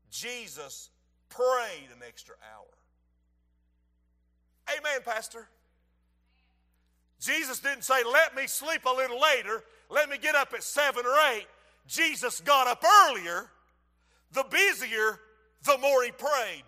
Jesus 0.09 0.89
prayed 1.29 1.89
an 1.95 2.01
extra 2.05 2.35
hour. 2.43 2.65
Amen, 4.75 5.01
Pastor. 5.05 5.47
Jesus 7.21 7.59
didn't 7.59 7.83
say, 7.83 8.03
Let 8.11 8.35
me 8.35 8.47
sleep 8.47 8.85
a 8.85 8.93
little 8.93 9.21
later, 9.21 9.63
let 9.89 10.09
me 10.09 10.17
get 10.17 10.33
up 10.33 10.53
at 10.53 10.63
seven 10.63 11.05
or 11.05 11.15
eight. 11.35 11.45
Jesus 11.87 12.41
got 12.41 12.67
up 12.67 12.83
earlier. 12.83 13.49
The 14.31 14.45
busier, 14.49 15.19
the 15.63 15.77
more 15.79 16.03
he 16.03 16.11
prayed. 16.11 16.63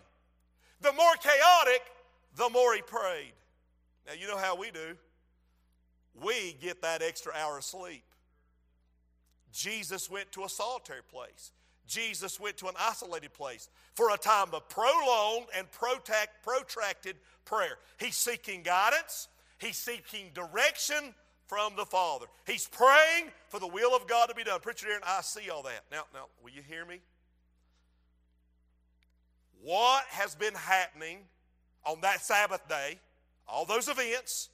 The 0.82 0.92
more 0.94 1.14
chaotic, 1.22 1.82
the 2.36 2.50
more 2.50 2.74
he 2.74 2.82
prayed. 2.82 3.34
Now, 4.08 4.14
you 4.14 4.28
know 4.28 4.38
how 4.38 4.56
we 4.56 4.72
do. 4.72 4.98
We 6.24 6.58
get 6.60 6.82
that 6.82 7.04
extra 7.04 7.34
hour 7.34 7.60
of 7.60 7.64
sleep. 7.64 8.04
Jesus 9.52 10.10
went 10.10 10.32
to 10.34 10.44
a 10.44 10.50
solitary 10.50 11.04
place. 11.04 11.52
Jesus 11.88 12.40
went 12.40 12.58
to 12.58 12.68
an 12.68 12.76
isolated 12.80 13.34
place 13.34 13.70
for 13.96 14.14
a 14.14 14.18
time 14.18 14.48
of 14.54 14.68
prolonged 14.70 15.48
and 15.58 15.68
protracted 15.72 17.16
prayer. 17.44 17.78
He's 18.00 18.16
seeking 18.16 18.62
guidance, 18.62 19.28
he's 19.60 19.78
seeking 19.78 20.30
direction 20.34 21.14
from 21.48 21.76
the 21.76 21.86
Father. 21.86 22.28
He's 22.48 22.68
praying 22.68 23.30
for 23.50 23.60
the 23.60 23.68
will 23.68 23.94
of 23.94 24.08
God 24.08 24.30
to 24.30 24.36
be 24.36 24.44
done. 24.44 24.62
Preacher 24.62 24.88
Darren, 24.88 25.02
I 25.06 25.22
see 25.22 25.50
all 25.50 25.64
that. 25.64 25.84
Now, 25.92 26.04
now, 26.14 26.28
will 26.42 26.52
you 26.52 26.62
hear 26.62 26.86
me? 26.86 27.02
What 29.62 30.06
has 30.12 30.34
been 30.34 30.54
happening 30.54 31.18
on 31.86 32.00
that 32.02 32.22
Sabbath 32.22 32.68
day, 32.70 33.00
all 33.48 33.66
those 33.66 33.90
events, 33.90 34.50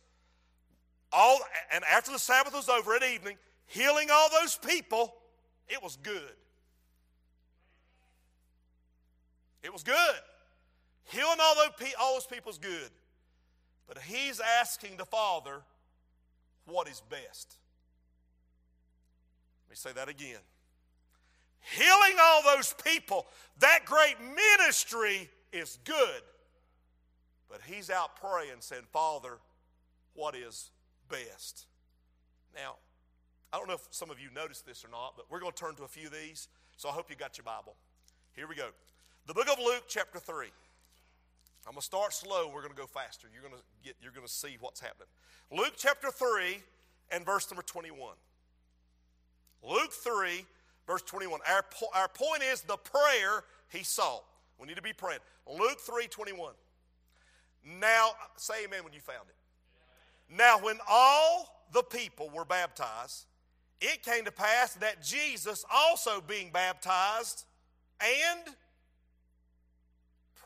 all 1.13 1.39
and 1.71 1.83
after 1.85 2.11
the 2.11 2.19
Sabbath 2.19 2.53
was 2.53 2.67
over 2.67 2.95
at 2.95 3.03
evening, 3.03 3.37
healing 3.67 4.09
all 4.11 4.29
those 4.41 4.57
people, 4.57 5.13
it 5.67 5.81
was 5.81 5.97
good. 6.01 6.21
It 9.63 9.71
was 9.71 9.83
good. 9.83 9.95
Healing 11.05 11.37
all 11.41 11.55
those, 11.55 11.89
all 11.99 12.13
those 12.15 12.25
people 12.25 12.51
is 12.51 12.57
good. 12.57 12.89
But 13.87 13.99
he's 13.99 14.41
asking 14.59 14.97
the 14.97 15.05
Father 15.05 15.61
what 16.65 16.87
is 16.87 17.01
best. 17.09 17.57
Let 19.65 19.71
me 19.71 19.75
say 19.75 19.91
that 19.93 20.09
again. 20.09 20.39
Healing 21.75 22.17
all 22.21 22.43
those 22.43 22.73
people, 22.83 23.25
that 23.59 23.79
great 23.85 24.15
ministry 24.21 25.29
is 25.51 25.79
good. 25.83 26.21
But 27.49 27.61
he's 27.65 27.89
out 27.89 28.15
praying, 28.17 28.57
saying, 28.59 28.83
Father, 28.91 29.37
what 30.13 30.35
is 30.35 30.71
best? 31.09 31.65
Now, 32.55 32.75
I 33.57 33.59
don't 33.59 33.69
know 33.69 33.73
if 33.73 33.87
some 33.89 34.11
of 34.11 34.19
you 34.19 34.29
noticed 34.35 34.67
this 34.67 34.85
or 34.85 34.89
not, 34.89 35.13
but 35.15 35.25
we're 35.31 35.39
going 35.39 35.51
to 35.51 35.57
turn 35.57 35.73
to 35.77 35.83
a 35.83 35.87
few 35.87 36.05
of 36.05 36.13
these. 36.13 36.47
So 36.75 36.89
I 36.89 36.91
hope 36.91 37.09
you 37.09 37.15
got 37.15 37.39
your 37.39 37.43
Bible. 37.43 37.73
Here 38.35 38.47
we 38.47 38.53
go. 38.53 38.67
The 39.25 39.33
book 39.33 39.49
of 39.51 39.57
Luke, 39.57 39.85
chapter 39.87 40.19
3. 40.19 40.45
I'm 41.65 41.71
going 41.71 41.77
to 41.77 41.81
start 41.81 42.13
slow. 42.13 42.51
We're 42.53 42.61
going 42.61 42.75
to 42.75 42.79
go 42.79 42.85
faster. 42.85 43.27
You're 43.33 43.41
going 43.41 43.55
to 43.55 43.63
get. 43.83 43.95
You're 43.99 44.11
going 44.11 44.27
to 44.27 44.31
see 44.31 44.57
what's 44.59 44.79
happening. 44.79 45.07
Luke 45.51 45.73
chapter 45.75 46.11
3 46.11 46.61
and 47.11 47.25
verse 47.25 47.49
number 47.49 47.63
21. 47.63 48.13
Luke 49.63 49.91
3, 49.91 50.45
verse 50.85 51.01
21. 51.01 51.39
Our, 51.51 51.63
po- 51.63 51.89
our 51.95 52.09
point 52.09 52.43
is 52.43 52.61
the 52.61 52.77
prayer 52.77 53.43
he 53.69 53.83
sought. 53.83 54.23
We 54.59 54.67
need 54.67 54.75
to 54.75 54.83
be 54.83 54.93
praying. 54.93 55.21
Luke 55.51 55.79
3, 55.79 56.05
21. 56.05 56.53
Now, 57.81 58.11
say 58.35 58.65
amen 58.65 58.83
when 58.83 58.93
you 58.93 58.99
found 58.99 59.27
it. 59.27 60.37
Now, 60.37 60.59
when 60.59 60.77
all 60.87 61.65
the 61.73 61.81
people 61.81 62.29
were 62.29 62.45
baptized, 62.45 63.25
it 63.81 64.03
came 64.03 64.25
to 64.25 64.31
pass 64.31 64.73
that 64.75 65.03
Jesus 65.03 65.63
also 65.71 66.21
being 66.21 66.51
baptized 66.51 67.45
and 68.01 68.55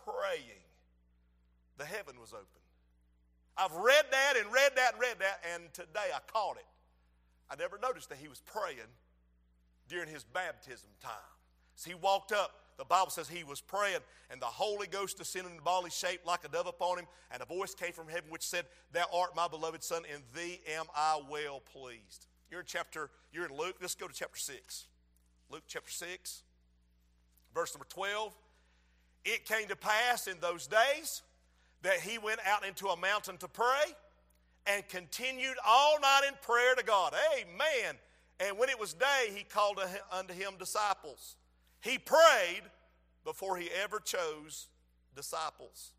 praying, 0.06 0.64
the 1.78 1.86
heaven 1.86 2.20
was 2.20 2.34
open. 2.34 2.46
I've 3.58 3.74
read 3.74 4.06
that 4.12 4.34
and 4.38 4.52
read 4.52 4.72
that 4.76 4.94
and 4.94 5.02
read 5.02 5.20
that, 5.20 5.42
and 5.54 5.74
today 5.74 6.10
I 6.14 6.20
caught 6.32 6.58
it. 6.58 6.66
I 7.50 7.56
never 7.56 7.78
noticed 7.78 8.10
that 8.10 8.18
he 8.18 8.28
was 8.28 8.42
praying 8.42 8.78
during 9.88 10.08
his 10.08 10.24
baptism 10.24 10.90
time. 11.02 11.12
As 11.78 11.84
he 11.84 11.94
walked 11.94 12.32
up, 12.32 12.52
the 12.78 12.86
Bible 12.86 13.12
says 13.12 13.28
he 13.28 13.44
was 13.44 13.62
praying, 13.62 14.00
and 14.32 14.42
the 14.42 14.46
Holy 14.46 14.88
Ghost 14.88 15.18
descended 15.18 15.52
in 15.52 15.60
bodily 15.60 15.92
shape 15.92 16.22
like 16.26 16.46
a 16.46 16.48
dove 16.48 16.68
upon 16.68 17.00
him, 17.00 17.06
and 17.30 17.42
a 17.42 17.46
voice 17.46 17.76
came 17.76 17.92
from 17.92 18.08
heaven 18.08 18.30
which 18.30 18.44
said, 18.44 18.66
Thou 18.94 19.06
art 19.14 19.36
my 19.36 19.48
beloved 19.48 19.84
Son, 19.84 20.04
in 20.12 20.22
thee 20.34 20.62
am 20.76 20.86
I 20.96 21.20
well 21.30 21.60
pleased. 21.60 22.28
You're 22.52 22.60
in 22.60 22.66
chapter, 22.68 23.10
you're 23.32 23.46
in 23.46 23.58
Luke. 23.58 23.78
Let's 23.80 23.96
go 23.96 24.08
to 24.08 24.14
chapter 24.14 24.38
6. 24.38 24.88
Luke 25.50 25.64
chapter 25.68 25.92
6, 25.92 26.44
verse 27.56 27.74
number 27.74 27.88
12. 27.90 28.34
It 29.24 29.46
came 29.46 29.68
to 29.70 29.76
pass 29.76 30.28
in 30.28 30.38
those 30.42 30.68
days 30.68 31.22
that 31.82 32.02
he 32.02 32.18
went 32.18 32.40
out 32.46 32.66
into 32.66 32.88
a 32.88 32.98
mountain 32.98 33.38
to 33.38 33.48
pray 33.48 33.96
and 34.66 34.88
continued 34.90 35.56
all 35.66 36.00
night 36.02 36.22
in 36.28 36.34
prayer 36.42 36.76
to 36.76 36.84
God. 36.84 37.14
Amen. 37.40 37.96
And 38.40 38.58
when 38.58 38.70
it 38.70 38.80
was 38.80 38.94
day, 38.94 39.32
he 39.34 39.44
called 39.44 39.80
unto 40.12 40.34
him 40.34 40.54
disciples. 40.60 41.36
He 41.82 41.98
prayed 41.98 42.64
before 43.24 43.58
he 43.58 43.70
ever 43.82 44.00
chose 44.00 44.68
disciples. 45.16 45.92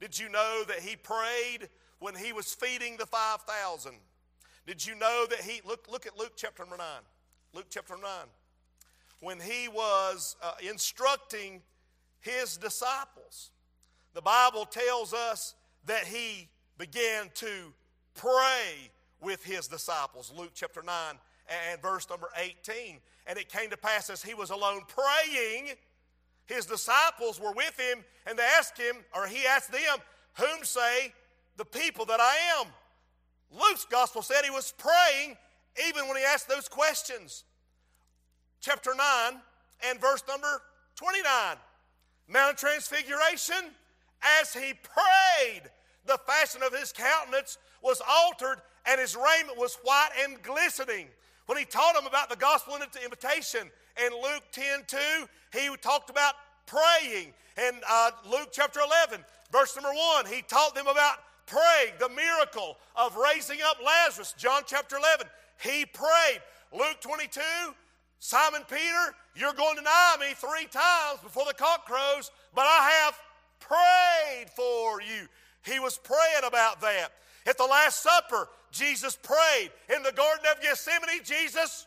Did 0.00 0.18
you 0.18 0.28
know 0.28 0.62
that 0.68 0.80
he 0.80 0.96
prayed 0.96 1.68
when 2.00 2.14
he 2.14 2.32
was 2.32 2.52
feeding 2.52 2.96
the 2.96 3.06
5,000? 3.06 3.92
Did 4.66 4.86
you 4.86 4.94
know 4.94 5.26
that 5.28 5.40
he, 5.40 5.60
look, 5.66 5.86
look 5.90 6.06
at 6.06 6.18
Luke 6.18 6.32
chapter 6.36 6.62
number 6.62 6.76
9. 6.76 6.86
Luke 7.54 7.66
chapter 7.70 7.94
9. 7.94 8.02
When 9.20 9.40
he 9.40 9.68
was 9.68 10.36
uh, 10.42 10.52
instructing 10.68 11.62
his 12.20 12.56
disciples, 12.56 13.50
the 14.14 14.22
Bible 14.22 14.64
tells 14.64 15.12
us 15.12 15.54
that 15.86 16.04
he 16.04 16.48
began 16.78 17.30
to 17.34 17.72
pray 18.14 18.90
with 19.20 19.44
his 19.44 19.66
disciples. 19.66 20.32
Luke 20.36 20.52
chapter 20.54 20.82
9 20.82 20.94
and 21.70 21.82
verse 21.82 22.08
number 22.08 22.28
18. 22.36 22.98
And 23.26 23.38
it 23.38 23.48
came 23.48 23.70
to 23.70 23.76
pass 23.76 24.08
as 24.10 24.22
he 24.22 24.34
was 24.34 24.50
alone 24.50 24.82
praying 24.88 25.76
his 26.50 26.66
disciples 26.66 27.40
were 27.40 27.52
with 27.52 27.78
him 27.78 28.04
and 28.26 28.36
they 28.36 28.46
asked 28.58 28.76
him, 28.76 28.96
or 29.14 29.26
he 29.26 29.46
asked 29.46 29.70
them, 29.70 29.98
Whom 30.34 30.64
say 30.64 31.14
the 31.56 31.64
people 31.64 32.04
that 32.06 32.20
I 32.20 32.60
am? 32.60 32.66
Luke's 33.52 33.84
gospel 33.84 34.22
said 34.22 34.44
he 34.44 34.50
was 34.50 34.72
praying 34.78 35.36
even 35.88 36.06
when 36.06 36.16
he 36.16 36.24
asked 36.24 36.48
those 36.48 36.68
questions. 36.68 37.44
Chapter 38.60 38.94
9 38.94 39.40
and 39.88 40.00
verse 40.00 40.22
number 40.28 40.62
29. 40.96 41.56
Mount 42.28 42.52
of 42.52 42.56
Transfiguration, 42.56 43.70
as 44.40 44.52
he 44.52 44.74
prayed, 44.74 45.62
the 46.06 46.18
fashion 46.26 46.62
of 46.62 46.72
his 46.72 46.92
countenance 46.92 47.58
was 47.82 48.00
altered 48.08 48.60
and 48.86 49.00
his 49.00 49.16
raiment 49.16 49.58
was 49.58 49.78
white 49.82 50.10
and 50.22 50.40
glistening. 50.42 51.06
When 51.46 51.58
he 51.58 51.64
taught 51.64 51.94
them 51.94 52.06
about 52.06 52.30
the 52.30 52.36
gospel 52.36 52.76
invitation 52.76 53.70
in 54.04 54.12
Luke 54.12 54.44
10 54.52 54.84
2, 54.86 54.96
he 55.52 55.76
talked 55.78 56.10
about 56.10 56.34
praying. 56.66 57.32
In 57.58 57.80
uh, 57.88 58.10
Luke 58.30 58.50
chapter 58.52 58.80
11, 59.08 59.24
verse 59.50 59.74
number 59.74 59.90
1, 59.90 60.26
he 60.26 60.42
taught 60.42 60.74
them 60.74 60.86
about 60.86 61.16
praying, 61.50 61.94
the 61.98 62.08
miracle 62.08 62.78
of 62.96 63.16
raising 63.16 63.58
up 63.62 63.78
Lazarus. 63.84 64.34
John 64.38 64.62
chapter 64.66 64.96
11, 64.96 65.26
he 65.62 65.84
prayed. 65.84 66.40
Luke 66.72 67.00
22, 67.00 67.40
Simon 68.20 68.62
Peter, 68.68 69.14
you're 69.34 69.52
going 69.52 69.76
to 69.76 69.82
deny 69.82 70.16
me 70.20 70.34
three 70.34 70.66
times 70.66 71.20
before 71.22 71.44
the 71.46 71.54
cock 71.54 71.86
crows, 71.86 72.30
but 72.54 72.62
I 72.62 73.04
have 73.04 73.20
prayed 73.58 74.50
for 74.54 75.00
you. 75.02 75.26
He 75.64 75.80
was 75.80 75.98
praying 75.98 76.44
about 76.46 76.80
that. 76.80 77.08
At 77.46 77.58
the 77.58 77.64
Last 77.64 78.02
Supper, 78.02 78.48
Jesus 78.70 79.16
prayed. 79.16 79.70
In 79.94 80.02
the 80.02 80.12
Garden 80.12 80.46
of 80.50 80.62
Gethsemane, 80.62 81.24
Jesus 81.24 81.86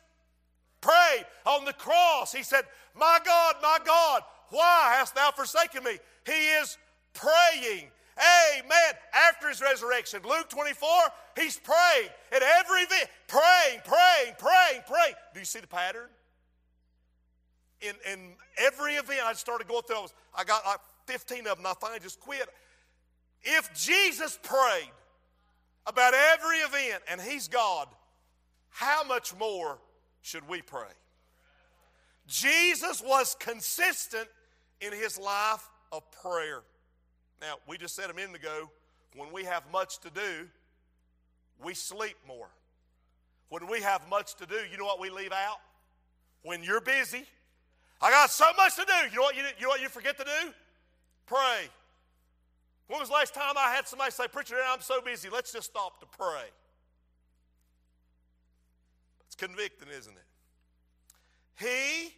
prayed. 0.81 1.25
On 1.45 1.63
the 1.63 1.73
cross, 1.73 2.33
he 2.33 2.43
said, 2.43 2.63
My 2.97 3.19
God, 3.23 3.55
my 3.61 3.77
God, 3.85 4.23
why 4.49 4.95
hast 4.97 5.15
thou 5.15 5.31
forsaken 5.31 5.83
me? 5.83 5.97
He 6.25 6.31
is 6.31 6.77
praying. 7.13 7.87
Amen. 8.17 8.93
After 9.29 9.49
his 9.49 9.61
resurrection, 9.61 10.21
Luke 10.23 10.49
24, 10.49 10.89
he's 11.37 11.57
praying. 11.57 12.09
At 12.31 12.41
every 12.41 12.81
event, 12.81 13.09
praying, 13.27 13.81
praying, 13.83 14.35
praying, 14.37 14.81
praying. 14.87 15.15
Do 15.33 15.39
you 15.39 15.45
see 15.45 15.59
the 15.59 15.67
pattern? 15.67 16.09
In, 17.81 17.95
in 18.11 18.19
every 18.57 18.93
event 18.93 19.21
I 19.23 19.33
started 19.33 19.67
going 19.67 19.83
through, 19.83 19.97
I, 19.97 20.01
was, 20.01 20.13
I 20.37 20.43
got 20.43 20.65
like 20.65 20.79
15 21.07 21.47
of 21.47 21.57
them, 21.57 21.65
I 21.65 21.73
finally 21.79 21.99
just 21.99 22.19
quit. 22.19 22.47
If 23.41 23.73
Jesus 23.73 24.39
prayed 24.41 24.91
about 25.85 26.13
every 26.13 26.57
event 26.57 27.03
and 27.09 27.19
he's 27.19 27.47
God, 27.47 27.87
how 28.69 29.03
much 29.03 29.35
more 29.37 29.79
should 30.21 30.47
we 30.47 30.61
pray? 30.61 30.87
Jesus 32.27 33.03
was 33.05 33.35
consistent 33.39 34.27
in 34.79 34.93
his 34.93 35.19
life 35.19 35.69
of 35.91 36.09
prayer. 36.11 36.61
Now, 37.43 37.57
we 37.67 37.77
just 37.77 37.93
said 37.93 38.09
a 38.09 38.13
minute 38.13 38.37
ago, 38.37 38.69
when 39.17 39.33
we 39.33 39.43
have 39.43 39.63
much 39.69 39.99
to 39.99 40.09
do, 40.09 40.47
we 41.61 41.73
sleep 41.73 42.15
more. 42.25 42.47
When 43.49 43.67
we 43.67 43.81
have 43.81 44.07
much 44.09 44.35
to 44.35 44.45
do, 44.45 44.55
you 44.71 44.77
know 44.77 44.85
what 44.85 45.01
we 45.01 45.09
leave 45.09 45.33
out? 45.33 45.57
When 46.43 46.63
you're 46.63 46.79
busy, 46.79 47.25
I 48.01 48.11
got 48.11 48.29
so 48.31 48.45
much 48.55 48.77
to 48.77 48.85
do. 48.85 49.09
You 49.11 49.17
know 49.17 49.23
what 49.23 49.35
you, 49.35 49.43
you, 49.59 49.63
know 49.63 49.67
what 49.67 49.81
you 49.81 49.89
forget 49.89 50.17
to 50.19 50.23
do? 50.23 50.53
Pray. 51.25 51.67
When 52.87 53.01
was 53.01 53.09
the 53.09 53.15
last 53.15 53.33
time 53.33 53.55
I 53.57 53.73
had 53.73 53.89
somebody 53.89 54.11
say, 54.11 54.27
Preacher, 54.29 54.55
I'm 54.65 54.79
so 54.79 55.01
busy, 55.01 55.27
let's 55.29 55.51
just 55.51 55.69
stop 55.69 55.99
to 55.99 56.05
pray? 56.17 56.47
It's 59.25 59.35
convicting, 59.35 59.89
isn't 59.89 60.13
it? 60.13 61.59
He, 61.59 62.13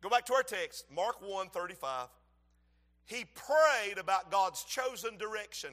go 0.00 0.08
back 0.08 0.24
to 0.26 0.34
our 0.34 0.44
text, 0.44 0.84
Mark 0.94 1.16
1 1.20 1.48
35. 1.48 2.06
He 3.04 3.24
prayed 3.24 3.98
about 3.98 4.30
God's 4.30 4.64
chosen 4.64 5.16
direction. 5.16 5.70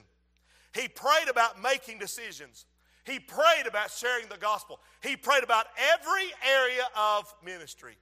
He 0.74 0.88
prayed 0.88 1.30
about 1.30 1.62
making 1.62 2.00
decisions. 2.00 2.66
He 3.06 3.20
prayed 3.20 3.66
about 3.68 3.92
sharing 3.92 4.28
the 4.28 4.38
gospel. 4.38 4.80
He 5.02 5.16
prayed 5.16 5.44
about 5.44 5.68
every 5.94 6.28
area 6.48 6.84
of 6.96 7.34
ministry. 7.44 7.98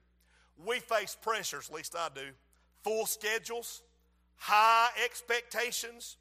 We 0.66 0.80
face 0.80 1.16
pressures, 1.22 1.70
at 1.70 1.76
least 1.76 1.96
I 1.96 2.10
do. 2.14 2.30
Full 2.84 3.06
schedules, 3.06 3.84
high 4.36 4.90
expectations, 5.04 6.18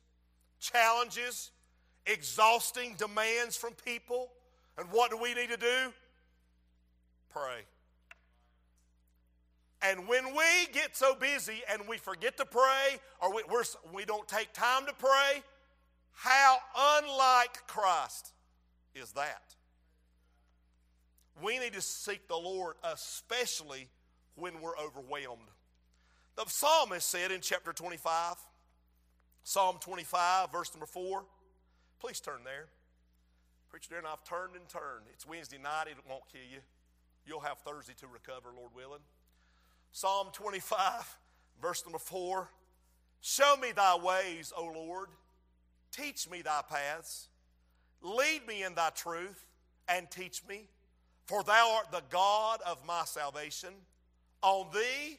challenges, 0.60 1.50
exhausting 2.06 2.94
demands 2.96 3.56
from 3.56 3.72
people. 3.84 4.30
And 4.78 4.88
what 4.90 5.10
do 5.10 5.16
we 5.16 5.34
need 5.34 5.48
to 5.48 5.56
do? 5.56 5.92
Pray. 7.30 7.62
And 9.82 10.08
when 10.08 10.34
we 10.34 10.72
get 10.72 10.96
so 10.96 11.14
busy 11.14 11.62
and 11.70 11.82
we 11.88 11.98
forget 11.98 12.36
to 12.38 12.46
pray 12.46 12.98
or 13.20 13.34
we, 13.34 13.42
we're, 13.50 13.64
we 13.92 14.04
don't 14.04 14.26
take 14.26 14.52
time 14.52 14.86
to 14.86 14.92
pray, 14.94 15.42
how 16.12 16.56
unlike 16.98 17.66
Christ 17.66 18.32
is 18.94 19.12
that? 19.12 19.42
We 21.42 21.58
need 21.58 21.74
to 21.74 21.82
seek 21.82 22.26
the 22.28 22.36
Lord, 22.36 22.76
especially 22.82 23.88
when 24.34 24.60
we're 24.62 24.76
overwhelmed. 24.78 25.48
The 26.36 26.44
psalmist 26.46 27.08
said 27.08 27.30
in 27.30 27.40
chapter 27.42 27.72
25, 27.72 28.36
Psalm 29.44 29.76
25, 29.80 30.50
verse 30.50 30.72
number 30.74 30.86
4. 30.86 31.24
Please 32.00 32.20
turn 32.20 32.40
there. 32.44 32.66
Preacher 33.68 33.94
Darren, 33.94 34.10
I've 34.10 34.24
turned 34.24 34.54
and 34.54 34.68
turned. 34.68 35.04
It's 35.12 35.26
Wednesday 35.26 35.58
night, 35.58 35.88
it 35.88 35.96
won't 36.08 36.24
kill 36.32 36.42
you. 36.50 36.60
You'll 37.26 37.40
have 37.40 37.58
Thursday 37.58 37.94
to 38.00 38.06
recover, 38.06 38.48
Lord 38.56 38.70
willing. 38.74 39.00
Psalm 39.92 40.28
25, 40.32 41.18
verse 41.60 41.84
number 41.84 41.98
4. 41.98 42.48
Show 43.20 43.56
me 43.60 43.72
thy 43.72 43.96
ways, 43.96 44.52
O 44.56 44.66
Lord. 44.66 45.08
Teach 45.90 46.28
me 46.30 46.42
thy 46.42 46.60
paths. 46.68 47.28
Lead 48.02 48.46
me 48.46 48.62
in 48.62 48.74
thy 48.74 48.90
truth 48.90 49.46
and 49.88 50.10
teach 50.10 50.42
me. 50.48 50.68
For 51.26 51.42
thou 51.42 51.76
art 51.76 51.90
the 51.90 52.02
God 52.10 52.60
of 52.66 52.84
my 52.86 53.02
salvation. 53.04 53.70
On 54.42 54.66
thee 54.72 55.18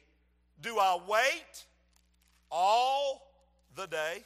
do 0.60 0.78
I 0.78 0.98
wait 1.06 1.66
all 2.50 3.32
the 3.76 3.86
day. 3.86 4.24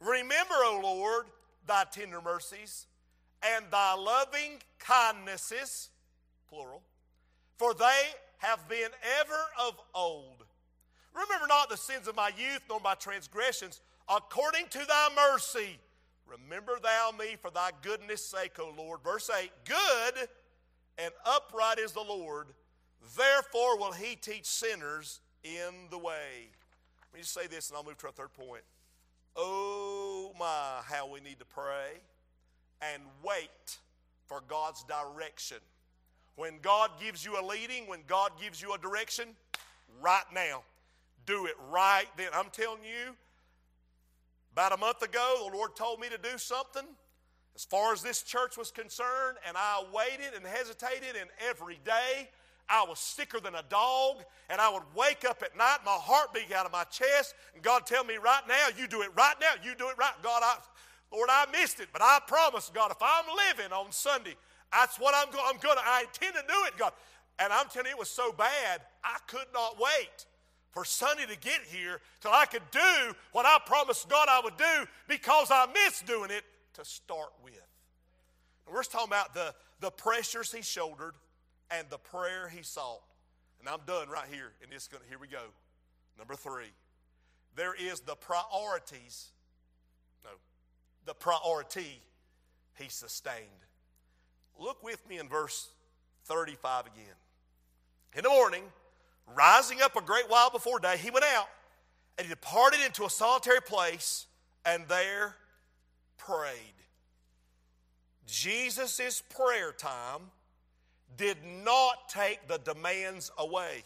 Remember, 0.00 0.54
O 0.54 0.80
Lord, 0.82 1.26
thy 1.66 1.84
tender 1.90 2.20
mercies 2.20 2.86
and 3.42 3.64
thy 3.70 3.94
loving 3.94 4.60
kindnesses, 4.78 5.90
plural, 6.48 6.82
for 7.56 7.74
they 7.74 8.02
have 8.46 8.68
been 8.68 8.90
ever 9.20 9.68
of 9.68 9.74
old. 9.94 10.44
Remember 11.12 11.46
not 11.48 11.68
the 11.68 11.76
sins 11.76 12.06
of 12.06 12.14
my 12.14 12.30
youth, 12.36 12.62
nor 12.68 12.80
my 12.80 12.94
transgressions, 12.94 13.80
according 14.08 14.66
to 14.68 14.78
thy 14.78 15.08
mercy. 15.32 15.78
Remember 16.26 16.78
thou 16.82 17.12
me 17.18 17.36
for 17.40 17.50
thy 17.50 17.70
goodness' 17.82 18.26
sake, 18.26 18.58
O 18.58 18.72
Lord. 18.76 19.00
Verse 19.02 19.30
8 19.30 19.50
Good 19.64 20.28
and 20.98 21.12
upright 21.24 21.78
is 21.78 21.92
the 21.92 22.00
Lord, 22.00 22.48
therefore 23.16 23.78
will 23.78 23.92
he 23.92 24.16
teach 24.16 24.46
sinners 24.46 25.20
in 25.42 25.88
the 25.90 25.98
way. 25.98 26.50
Let 27.12 27.14
me 27.14 27.20
just 27.20 27.34
say 27.34 27.46
this 27.46 27.70
and 27.70 27.76
I'll 27.76 27.84
move 27.84 27.98
to 27.98 28.06
our 28.06 28.12
third 28.12 28.32
point. 28.34 28.62
Oh 29.36 30.32
my, 30.38 30.82
how 30.84 31.08
we 31.08 31.20
need 31.20 31.38
to 31.38 31.44
pray 31.44 32.00
and 32.80 33.02
wait 33.22 33.78
for 34.26 34.42
God's 34.48 34.84
direction. 34.84 35.58
When 36.36 36.58
God 36.60 36.90
gives 37.00 37.24
you 37.24 37.40
a 37.40 37.44
leading, 37.44 37.88
when 37.88 38.00
God 38.06 38.32
gives 38.40 38.60
you 38.60 38.74
a 38.74 38.78
direction, 38.78 39.28
right 40.00 40.24
now, 40.34 40.62
do 41.24 41.46
it 41.46 41.54
right 41.70 42.06
then. 42.16 42.28
I'm 42.32 42.50
telling 42.52 42.82
you, 42.82 43.14
about 44.52 44.72
a 44.72 44.76
month 44.76 45.02
ago, 45.02 45.48
the 45.50 45.56
Lord 45.56 45.74
told 45.74 46.00
me 46.00 46.08
to 46.08 46.18
do 46.18 46.38
something 46.38 46.84
as 47.54 47.64
far 47.64 47.94
as 47.94 48.02
this 48.02 48.22
church 48.22 48.58
was 48.58 48.70
concerned, 48.70 49.38
and 49.48 49.56
I 49.56 49.82
waited 49.92 50.34
and 50.36 50.46
hesitated, 50.46 51.16
and 51.18 51.30
every 51.48 51.80
day 51.84 52.28
I 52.68 52.84
was 52.86 52.98
sicker 52.98 53.40
than 53.40 53.54
a 53.54 53.62
dog, 53.70 54.22
and 54.50 54.60
I 54.60 54.70
would 54.70 54.82
wake 54.94 55.24
up 55.24 55.42
at 55.42 55.56
night, 55.56 55.78
my 55.84 55.92
heart 55.92 56.34
beat 56.34 56.52
out 56.52 56.66
of 56.66 56.72
my 56.72 56.84
chest, 56.84 57.34
and 57.54 57.62
God 57.62 57.86
tell 57.86 58.04
me 58.04 58.16
right 58.16 58.42
now, 58.46 58.68
you 58.76 58.86
do 58.86 59.00
it 59.00 59.10
right 59.16 59.36
now, 59.40 59.52
you 59.64 59.74
do 59.74 59.88
it 59.88 59.96
right. 59.96 60.12
God, 60.22 60.42
I, 60.44 60.58
Lord, 61.10 61.30
I 61.32 61.46
missed 61.50 61.80
it, 61.80 61.88
but 61.94 62.02
I 62.02 62.18
promise, 62.26 62.70
God, 62.74 62.90
if 62.90 62.98
I'm 63.00 63.24
living 63.48 63.72
on 63.72 63.90
Sunday, 63.90 64.34
that's 64.72 64.98
what 64.98 65.14
I'm 65.16 65.32
going. 65.32 65.44
I'm 65.48 65.60
going. 65.60 65.76
I 65.78 66.02
intend 66.02 66.34
to 66.34 66.42
do 66.42 66.64
it, 66.66 66.76
God. 66.76 66.92
And 67.38 67.52
I'm 67.52 67.66
telling 67.68 67.86
you, 67.86 67.92
it 67.92 67.98
was 67.98 68.10
so 68.10 68.32
bad, 68.32 68.80
I 69.04 69.18
could 69.26 69.46
not 69.52 69.78
wait 69.78 70.26
for 70.70 70.84
Sunday 70.84 71.26
to 71.26 71.38
get 71.38 71.60
here 71.66 72.00
till 72.20 72.32
I 72.32 72.46
could 72.46 72.62
do 72.70 73.14
what 73.32 73.46
I 73.46 73.58
promised 73.66 74.08
God 74.08 74.28
I 74.30 74.40
would 74.42 74.56
do 74.56 74.86
because 75.08 75.50
I 75.50 75.66
missed 75.72 76.06
doing 76.06 76.30
it 76.30 76.44
to 76.74 76.84
start 76.84 77.32
with. 77.42 77.54
And 78.66 78.74
we're 78.74 78.80
just 78.80 78.92
talking 78.92 79.08
about 79.08 79.34
the, 79.34 79.54
the 79.80 79.90
pressures 79.90 80.52
he 80.52 80.62
shouldered 80.62 81.14
and 81.70 81.88
the 81.90 81.98
prayer 81.98 82.48
he 82.48 82.62
sought. 82.62 83.02
And 83.60 83.68
I'm 83.68 83.80
done 83.86 84.08
right 84.08 84.28
here. 84.30 84.52
And 84.62 84.70
this 84.70 84.88
gonna 84.88 85.04
here 85.08 85.18
we 85.18 85.28
go. 85.28 85.42
Number 86.18 86.34
three. 86.34 86.72
There 87.54 87.74
is 87.74 88.00
the 88.00 88.14
priorities. 88.14 89.30
No, 90.24 90.30
the 91.06 91.14
priority 91.14 92.02
he 92.74 92.88
sustained. 92.88 93.65
Look 94.58 94.82
with 94.82 95.06
me 95.08 95.18
in 95.18 95.28
verse 95.28 95.68
35 96.24 96.86
again. 96.86 97.14
In 98.14 98.22
the 98.22 98.30
morning, 98.30 98.62
rising 99.34 99.82
up 99.82 99.96
a 99.96 100.00
great 100.00 100.28
while 100.28 100.50
before 100.50 100.78
day, 100.78 100.96
he 100.96 101.10
went 101.10 101.24
out 101.24 101.48
and 102.18 102.26
he 102.26 102.32
departed 102.32 102.80
into 102.84 103.04
a 103.04 103.10
solitary 103.10 103.60
place 103.60 104.26
and 104.64 104.86
there 104.88 105.36
prayed. 106.16 106.74
Jesus' 108.26 109.22
prayer 109.28 109.72
time 109.72 110.22
did 111.16 111.38
not 111.44 112.08
take 112.08 112.48
the 112.48 112.58
demands 112.58 113.30
away. 113.38 113.84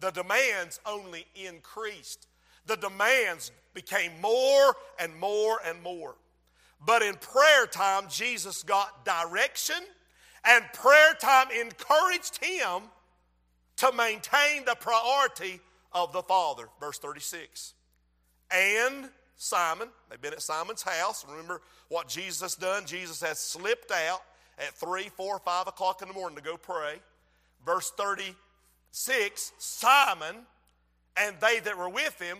The 0.00 0.10
demands 0.10 0.80
only 0.86 1.26
increased. 1.34 2.28
The 2.66 2.76
demands 2.76 3.50
became 3.74 4.12
more 4.20 4.76
and 4.98 5.14
more 5.18 5.60
and 5.64 5.82
more. 5.82 6.14
But 6.84 7.02
in 7.02 7.14
prayer 7.16 7.66
time, 7.66 8.04
Jesus 8.08 8.62
got 8.62 9.04
direction, 9.04 9.76
and 10.44 10.64
prayer 10.72 11.14
time 11.20 11.48
encouraged 11.50 12.42
him 12.42 12.82
to 13.76 13.92
maintain 13.92 14.64
the 14.64 14.76
priority 14.78 15.60
of 15.92 16.12
the 16.12 16.22
Father. 16.22 16.68
Verse 16.80 16.98
36. 16.98 17.74
And 18.50 19.10
Simon, 19.36 19.88
they've 20.08 20.20
been 20.20 20.32
at 20.32 20.42
Simon's 20.42 20.82
house. 20.82 21.24
Remember 21.28 21.60
what 21.88 22.08
Jesus 22.08 22.56
done? 22.56 22.86
Jesus 22.86 23.20
has 23.20 23.38
slipped 23.38 23.90
out 23.90 24.20
at 24.58 24.74
3, 24.74 25.08
4, 25.08 25.38
5 25.38 25.66
o'clock 25.68 26.02
in 26.02 26.08
the 26.08 26.14
morning 26.14 26.36
to 26.36 26.42
go 26.42 26.56
pray. 26.56 26.94
Verse 27.64 27.90
36 27.96 29.52
Simon 29.58 30.36
and 31.16 31.36
they 31.40 31.60
that 31.60 31.76
were 31.76 31.88
with 31.88 32.20
him 32.20 32.38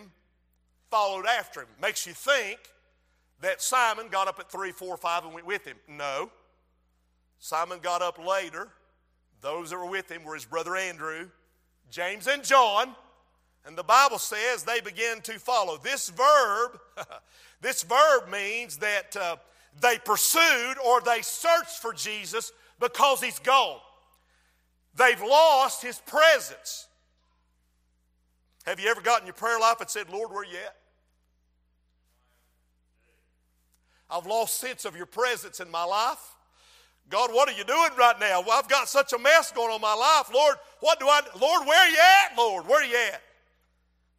followed 0.90 1.27
after 1.27 1.61
him. 1.61 1.68
Makes 1.81 2.07
you 2.07 2.12
think 2.12 2.59
that 3.40 3.62
Simon 3.62 4.09
got 4.09 4.29
up 4.29 4.38
at 4.40 4.51
3, 4.51 4.72
4, 4.72 4.96
5 4.96 5.24
and 5.24 5.35
went 5.35 5.46
with 5.46 5.64
him. 5.64 5.77
No. 5.88 6.31
Simon 7.38 7.79
got 7.81 8.03
up 8.03 8.18
later. 8.18 8.68
Those 9.40 9.70
that 9.70 9.77
were 9.77 9.87
with 9.87 10.11
him 10.11 10.24
were 10.24 10.35
his 10.35 10.44
brother 10.44 10.77
Andrew, 10.77 11.29
James, 11.90 12.27
and 12.27 12.42
John. 12.42 12.94
And 13.64 13.77
the 13.77 13.85
Bible 13.85 14.18
says 14.18 14.64
they 14.64 14.81
began 14.81 15.20
to 15.22 15.38
follow. 15.38 15.77
This 15.77 16.09
verb, 16.09 16.81
this 17.61 17.83
verb 17.83 18.29
means 18.31 18.79
that 18.79 19.16
uh, 19.16 19.37
they 19.81 19.98
pursued 19.98 20.77
or 20.85 21.01
they 21.01 21.22
searched 21.22 21.81
for 21.81 21.92
Jesus 21.92 22.53
because 22.81 23.20
he's 23.20 23.38
gone. 23.38 23.79
They've 24.96 25.20
lost 25.20 25.83
his 25.83 25.98
presence. 26.01 26.88
Have 28.66 28.81
you 28.81 28.90
ever 28.90 29.01
gotten 29.01 29.27
your 29.27 29.35
prayer 29.35 29.59
life 29.59 29.81
and 29.81 29.88
said, 29.88 30.11
Lord, 30.11 30.31
where 30.31 30.44
you 30.44 30.57
at? 30.57 30.77
I've 34.10 34.26
lost 34.26 34.58
sense 34.58 34.84
of 34.84 34.96
your 34.96 35.06
presence 35.06 35.60
in 35.60 35.70
my 35.70 35.84
life. 35.84 36.34
God, 37.10 37.30
what 37.32 37.48
are 37.48 37.52
you 37.52 37.64
doing 37.64 37.90
right 37.98 38.18
now? 38.20 38.42
Well, 38.42 38.58
I've 38.58 38.68
got 38.68 38.88
such 38.88 39.12
a 39.12 39.18
mess 39.18 39.50
going 39.52 39.70
on 39.70 39.76
in 39.76 39.80
my 39.80 39.94
life. 39.94 40.30
Lord, 40.32 40.56
what 40.80 41.00
do 41.00 41.06
I 41.06 41.20
Lord, 41.40 41.66
where 41.66 41.78
are 41.78 41.88
you 41.88 41.96
at, 41.96 42.36
Lord? 42.36 42.66
Where 42.66 42.82
are 42.82 42.86
you 42.86 42.96
at? 43.12 43.22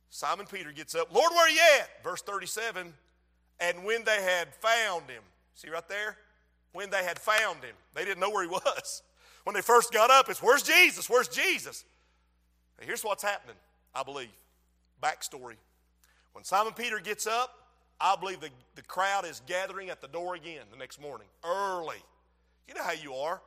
Simon 0.09 0.47
Peter 0.47 0.71
gets 0.71 0.95
up. 0.95 1.13
Lord, 1.13 1.31
where 1.31 1.45
are 1.45 1.49
you 1.49 1.61
at? 1.79 2.03
Verse 2.03 2.21
37. 2.21 2.93
And 3.59 3.83
when 3.83 4.03
they 4.05 4.21
had 4.23 4.53
found 4.55 5.09
him, 5.09 5.21
see 5.53 5.69
right 5.69 5.87
there? 5.87 6.17
When 6.71 6.89
they 6.89 7.03
had 7.03 7.19
found 7.19 7.63
him, 7.63 7.75
they 7.93 8.05
didn't 8.05 8.19
know 8.19 8.29
where 8.29 8.43
he 8.43 8.49
was. 8.49 9.03
When 9.45 9.53
they 9.55 9.61
first 9.61 9.93
got 9.93 10.11
up, 10.11 10.29
it's 10.29 10.43
where's 10.43 10.61
Jesus? 10.61 11.09
Where's 11.09 11.29
Jesus? 11.29 11.85
Now, 12.77 12.85
here's 12.85 13.03
what's 13.03 13.23
happening, 13.23 13.55
I 13.95 14.03
believe. 14.03 14.29
Backstory. 15.01 15.55
When 16.33 16.43
Simon 16.43 16.73
Peter 16.73 16.99
gets 16.99 17.25
up, 17.25 17.55
I 18.01 18.15
believe 18.15 18.39
the, 18.39 18.49
the 18.75 18.81
crowd 18.81 19.25
is 19.25 19.41
gathering 19.45 19.89
at 19.89 20.01
the 20.01 20.07
door 20.07 20.35
again 20.35 20.61
the 20.71 20.77
next 20.77 21.01
morning, 21.01 21.27
early. 21.43 21.97
You 22.67 22.73
know 22.73 22.83
how 22.83 22.93
you 22.93 23.13
are. 23.13 23.41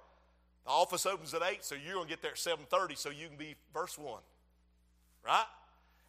The 0.65 0.71
office 0.71 1.07
opens 1.07 1.35
at 1.35 1.43
8, 1.43 1.65
so 1.65 1.75
you're 1.75 1.95
going 1.95 2.07
to 2.07 2.11
get 2.11 2.23
there 2.23 2.33
at 2.33 2.37
7.30 2.37 2.97
so 2.97 3.11
you 3.11 3.29
can 3.29 3.37
be 3.37 3.57
verse 3.73 3.99
1. 3.99 4.21
Right? 5.25 5.45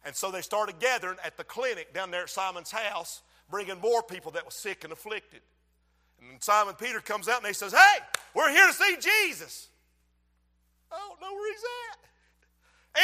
And 0.04 0.14
so 0.14 0.30
they 0.30 0.42
started 0.42 0.78
gathering 0.78 1.16
at 1.24 1.36
the 1.36 1.44
clinic 1.44 1.94
down 1.94 2.10
there 2.10 2.22
at 2.22 2.30
Simon's 2.30 2.70
house, 2.70 3.22
bringing 3.50 3.80
more 3.80 4.02
people 4.02 4.32
that 4.32 4.44
were 4.44 4.50
sick 4.50 4.84
and 4.84 4.92
afflicted. 4.92 5.40
And 6.20 6.42
Simon 6.42 6.74
Peter 6.74 7.00
comes 7.00 7.28
out 7.28 7.38
and 7.38 7.46
he 7.46 7.54
says, 7.54 7.72
Hey, 7.72 7.98
we're 8.34 8.50
here 8.50 8.66
to 8.66 8.72
see 8.72 8.96
Jesus. 8.96 9.68
I 10.92 10.96
don't 10.98 11.20
know 11.20 11.32
where 11.32 11.52
he's 11.52 11.62
at. 11.90 12.04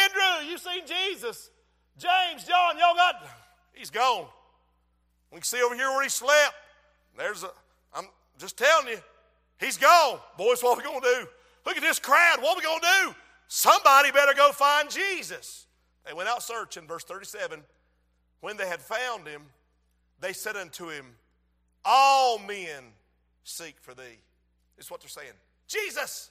Andrew, 0.05 0.51
you 0.51 0.59
seen 0.59 0.83
Jesus. 0.87 1.51
James, 1.97 2.45
John, 2.45 2.79
y'all 2.79 2.95
got, 2.95 3.27
he's 3.73 3.91
gone. 3.91 4.27
We 5.31 5.37
can 5.37 5.45
see 5.45 5.63
over 5.63 5.75
here 5.75 5.89
where 5.91 6.03
he 6.03 6.09
slept. 6.09 6.55
There's 7.17 7.43
a, 7.43 7.51
I'm 7.95 8.07
just 8.39 8.57
telling 8.57 8.89
you, 8.89 8.99
he's 9.59 9.77
gone. 9.77 10.19
Boys, 10.37 10.63
what 10.63 10.75
are 10.75 10.83
we 10.83 10.85
going 10.85 11.01
to 11.01 11.21
do? 11.21 11.29
Look 11.67 11.77
at 11.77 11.83
this 11.83 11.99
crowd. 11.99 12.39
What 12.41 12.57
are 12.57 12.61
we 12.61 12.63
going 12.63 12.81
to 12.81 12.87
do? 13.05 13.15
Somebody 13.49 14.11
better 14.11 14.33
go 14.35 14.53
find 14.53 14.91
Jesus. 14.91 15.67
They 16.07 16.13
went 16.13 16.29
out 16.29 16.43
searching, 16.43 16.87
verse 16.87 17.05
37. 17.05 17.61
When 18.41 18.57
they 18.57 18.67
had 18.67 18.81
found 18.81 19.27
him, 19.27 19.43
they 20.21 20.33
said 20.33 20.57
unto 20.57 20.89
him, 20.89 21.07
All 21.85 22.39
men 22.39 22.85
seek 23.45 23.77
for 23.81 23.95
thee. 23.95 24.21
Is 24.79 24.91
what 24.91 25.01
they're 25.01 25.09
saying. 25.09 25.33
Jesus, 25.69 26.31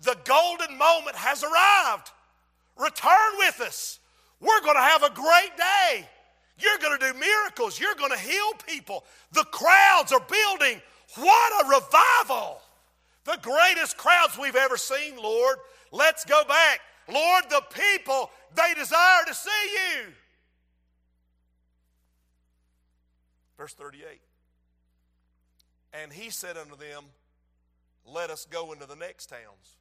the 0.00 0.16
golden 0.24 0.78
moment 0.78 1.16
has 1.16 1.44
arrived. 1.44 2.10
Return 2.76 3.38
with 3.38 3.60
us. 3.60 4.00
We're 4.40 4.60
going 4.62 4.76
to 4.76 4.82
have 4.82 5.02
a 5.02 5.10
great 5.10 5.56
day. 5.56 6.08
You're 6.58 6.78
going 6.78 6.98
to 6.98 7.12
do 7.12 7.18
miracles. 7.18 7.80
You're 7.80 7.94
going 7.96 8.12
to 8.12 8.18
heal 8.18 8.52
people. 8.66 9.04
The 9.32 9.44
crowds 9.44 10.12
are 10.12 10.20
building. 10.20 10.80
What 11.16 11.64
a 11.64 11.68
revival! 11.68 12.60
The 13.24 13.38
greatest 13.42 13.96
crowds 13.96 14.38
we've 14.38 14.56
ever 14.56 14.76
seen, 14.76 15.16
Lord. 15.16 15.56
Let's 15.90 16.24
go 16.24 16.42
back. 16.44 16.80
Lord, 17.12 17.44
the 17.50 17.62
people, 17.74 18.30
they 18.54 18.74
desire 18.74 19.24
to 19.26 19.34
see 19.34 19.50
you. 19.72 20.12
Verse 23.56 23.74
38. 23.74 24.20
And 25.92 26.12
he 26.12 26.30
said 26.30 26.56
unto 26.56 26.76
them, 26.76 27.04
Let 28.06 28.30
us 28.30 28.46
go 28.50 28.72
into 28.72 28.86
the 28.86 28.96
next 28.96 29.26
towns. 29.26 29.78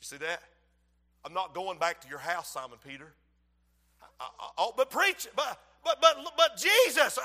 You 0.00 0.04
see 0.04 0.16
that? 0.18 0.42
I'm 1.24 1.32
not 1.32 1.54
going 1.54 1.78
back 1.78 2.00
to 2.02 2.08
your 2.08 2.18
house, 2.18 2.48
Simon 2.50 2.78
Peter. 2.86 3.12
Oh, 4.58 4.72
but 4.76 4.90
preach, 4.90 5.28
but 5.34 5.58
but 5.84 6.00
but 6.00 6.16
but 6.36 6.56
Jesus, 6.56 7.18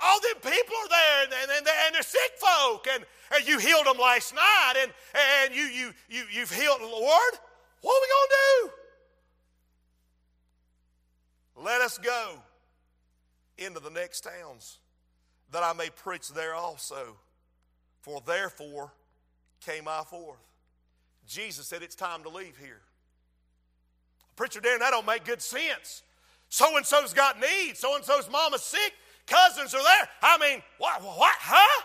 all 0.00 0.20
them 0.20 0.34
people 0.40 0.76
are 0.84 0.88
there, 0.88 1.24
and, 1.24 1.50
and, 1.56 1.66
and, 1.86 1.94
they're 1.94 2.02
sick 2.02 2.32
folk, 2.38 2.86
and, 2.92 3.04
and 3.34 3.46
you 3.46 3.58
healed 3.58 3.86
them 3.86 3.96
last 3.98 4.34
night, 4.34 4.74
and, 4.82 4.92
and 5.14 5.54
you, 5.54 5.62
you, 5.62 5.92
you, 6.10 6.24
you've 6.30 6.50
healed 6.50 6.80
Lord. 6.86 7.34
What 7.80 7.92
are 7.92 8.02
we 8.02 8.08
going 8.08 8.28
to 8.28 8.36
do? 8.36 8.70
Let 11.64 11.80
us 11.80 11.98
go 11.98 12.34
into 13.56 13.80
the 13.80 13.90
next 13.90 14.22
towns, 14.22 14.78
that 15.52 15.62
I 15.62 15.72
may 15.72 15.90
preach 15.90 16.28
there 16.30 16.54
also. 16.54 17.16
For 18.00 18.20
therefore 18.26 18.92
came 19.64 19.88
I 19.88 20.02
forth. 20.02 20.38
Jesus 21.26 21.66
said 21.66 21.82
it's 21.82 21.94
time 21.94 22.22
to 22.24 22.28
leave 22.28 22.58
here. 22.58 22.82
Preacher 24.36 24.60
Darren, 24.60 24.80
that 24.80 24.90
don't 24.90 25.06
make 25.06 25.24
good 25.24 25.42
sense. 25.42 26.02
So 26.48 26.76
and 26.76 26.86
so's 26.86 27.12
got 27.12 27.40
needs. 27.40 27.78
So 27.78 27.96
and 27.96 28.04
so's 28.04 28.28
mama's 28.30 28.62
sick 28.62 28.92
cousins 29.26 29.74
are 29.74 29.82
there. 29.82 30.08
I 30.22 30.38
mean, 30.38 30.62
what, 30.78 31.02
what, 31.02 31.36
huh? 31.38 31.82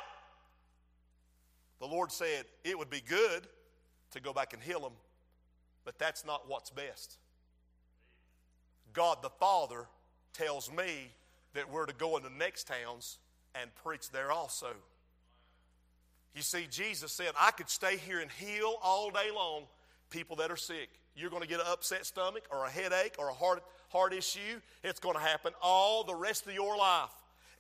The 1.79 1.87
Lord 1.87 2.11
said 2.11 2.45
it 2.63 2.77
would 2.77 2.89
be 2.89 3.01
good 3.01 3.47
to 4.11 4.19
go 4.19 4.33
back 4.33 4.53
and 4.53 4.61
heal 4.61 4.81
them, 4.81 4.93
but 5.85 5.97
that's 5.97 6.25
not 6.25 6.49
what's 6.49 6.69
best. 6.69 7.17
God 8.93 9.19
the 9.21 9.29
Father 9.29 9.85
tells 10.33 10.71
me 10.71 11.11
that 11.53 11.71
we're 11.71 11.85
to 11.85 11.93
go 11.93 12.17
into 12.17 12.31
next 12.31 12.67
towns 12.67 13.19
and 13.55 13.73
preach 13.83 14.11
there 14.11 14.31
also. 14.31 14.67
You 16.35 16.41
see, 16.41 16.67
Jesus 16.69 17.11
said, 17.11 17.29
I 17.39 17.51
could 17.51 17.69
stay 17.69 17.97
here 17.97 18.19
and 18.19 18.29
heal 18.31 18.75
all 18.83 19.09
day 19.09 19.31
long 19.33 19.63
people 20.09 20.35
that 20.37 20.51
are 20.51 20.57
sick. 20.57 20.89
You're 21.19 21.29
going 21.29 21.41
to 21.41 21.47
get 21.47 21.59
an 21.59 21.65
upset 21.69 22.05
stomach 22.05 22.43
or 22.49 22.65
a 22.65 22.69
headache 22.69 23.15
or 23.19 23.29
a 23.29 23.33
heart, 23.33 23.61
heart 23.89 24.13
issue. 24.13 24.61
It's 24.83 24.99
going 24.99 25.15
to 25.15 25.21
happen 25.21 25.51
all 25.61 26.03
the 26.03 26.15
rest 26.15 26.47
of 26.47 26.53
your 26.53 26.77
life. 26.77 27.09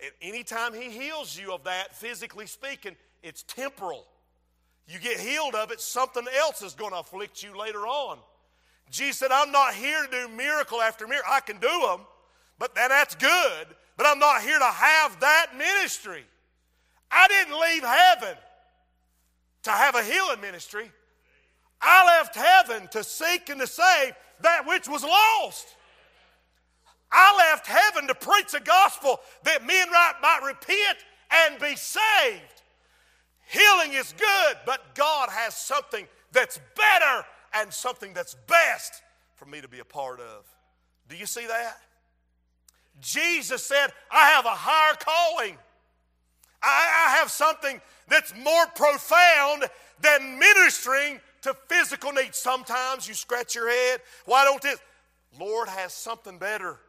And 0.01 0.11
anytime 0.21 0.73
He 0.73 0.89
heals 0.89 1.37
you 1.37 1.53
of 1.53 1.65
that, 1.65 1.93
physically 1.93 2.47
speaking, 2.47 2.95
it's 3.21 3.43
temporal. 3.43 4.05
You 4.87 4.97
get 4.99 5.19
healed 5.19 5.55
of 5.55 5.71
it, 5.71 5.81
something 5.81 6.25
else 6.39 6.61
is 6.61 6.73
going 6.73 6.91
to 6.91 6.99
afflict 6.99 7.43
you 7.43 7.57
later 7.57 7.85
on. 7.85 8.17
Jesus 8.89 9.17
said, 9.17 9.31
I'm 9.31 9.51
not 9.51 9.73
here 9.75 10.05
to 10.05 10.09
do 10.09 10.27
miracle 10.29 10.81
after 10.81 11.05
miracle. 11.05 11.29
I 11.31 11.41
can 11.41 11.57
do 11.57 11.67
them, 11.67 11.99
but 12.57 12.73
then 12.75 12.89
that's 12.89 13.13
good. 13.15 13.67
But 13.97 14.07
I'm 14.07 14.19
not 14.19 14.41
here 14.41 14.57
to 14.57 14.65
have 14.65 15.19
that 15.19 15.47
ministry. 15.57 16.23
I 17.11 17.27
didn't 17.27 17.59
leave 17.59 17.83
heaven 17.83 18.37
to 19.63 19.71
have 19.71 19.95
a 19.95 20.03
healing 20.03 20.39
ministry. 20.41 20.91
I 21.81 22.05
left 22.05 22.35
heaven 22.35 22.87
to 22.89 23.03
seek 23.03 23.49
and 23.49 23.59
to 23.61 23.67
save 23.67 24.13
that 24.41 24.67
which 24.67 24.87
was 24.87 25.03
lost. 25.03 25.67
I 27.11 27.35
left 27.37 27.67
heaven 27.67 28.07
to 28.07 28.15
preach 28.15 28.51
the 28.51 28.59
gospel 28.59 29.19
that 29.43 29.65
men 29.65 29.89
might 29.91 30.41
repent 30.45 30.97
and 31.31 31.59
be 31.59 31.75
saved. 31.75 32.61
Healing 33.47 33.93
is 33.93 34.13
good, 34.17 34.57
but 34.65 34.93
God 34.93 35.29
has 35.31 35.55
something 35.55 36.07
that's 36.31 36.59
better 36.75 37.25
and 37.55 37.73
something 37.73 38.13
that's 38.13 38.35
best 38.47 39.01
for 39.35 39.45
me 39.45 39.59
to 39.61 39.67
be 39.67 39.79
a 39.79 39.85
part 39.85 40.19
of. 40.19 40.45
Do 41.07 41.15
you 41.15 41.25
see 41.25 41.47
that? 41.47 41.77
Jesus 43.01 43.63
said, 43.63 43.87
I 44.11 44.29
have 44.29 44.45
a 44.45 44.49
higher 44.49 44.95
calling. 44.99 45.57
I, 46.61 47.07
I 47.07 47.17
have 47.17 47.31
something 47.31 47.81
that's 48.07 48.33
more 48.35 48.65
profound 48.75 49.65
than 50.01 50.37
ministering 50.37 51.19
to 51.41 51.55
physical 51.67 52.11
needs. 52.11 52.37
Sometimes 52.37 53.07
you 53.07 53.13
scratch 53.13 53.55
your 53.55 53.69
head. 53.69 54.01
Why 54.25 54.43
don't 54.43 54.61
this? 54.61 54.79
Lord 55.39 55.67
has 55.69 55.93
something 55.93 56.37
better 56.37 56.79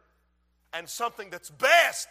and 0.73 0.87
something 0.87 1.29
that's 1.29 1.49
best 1.49 2.09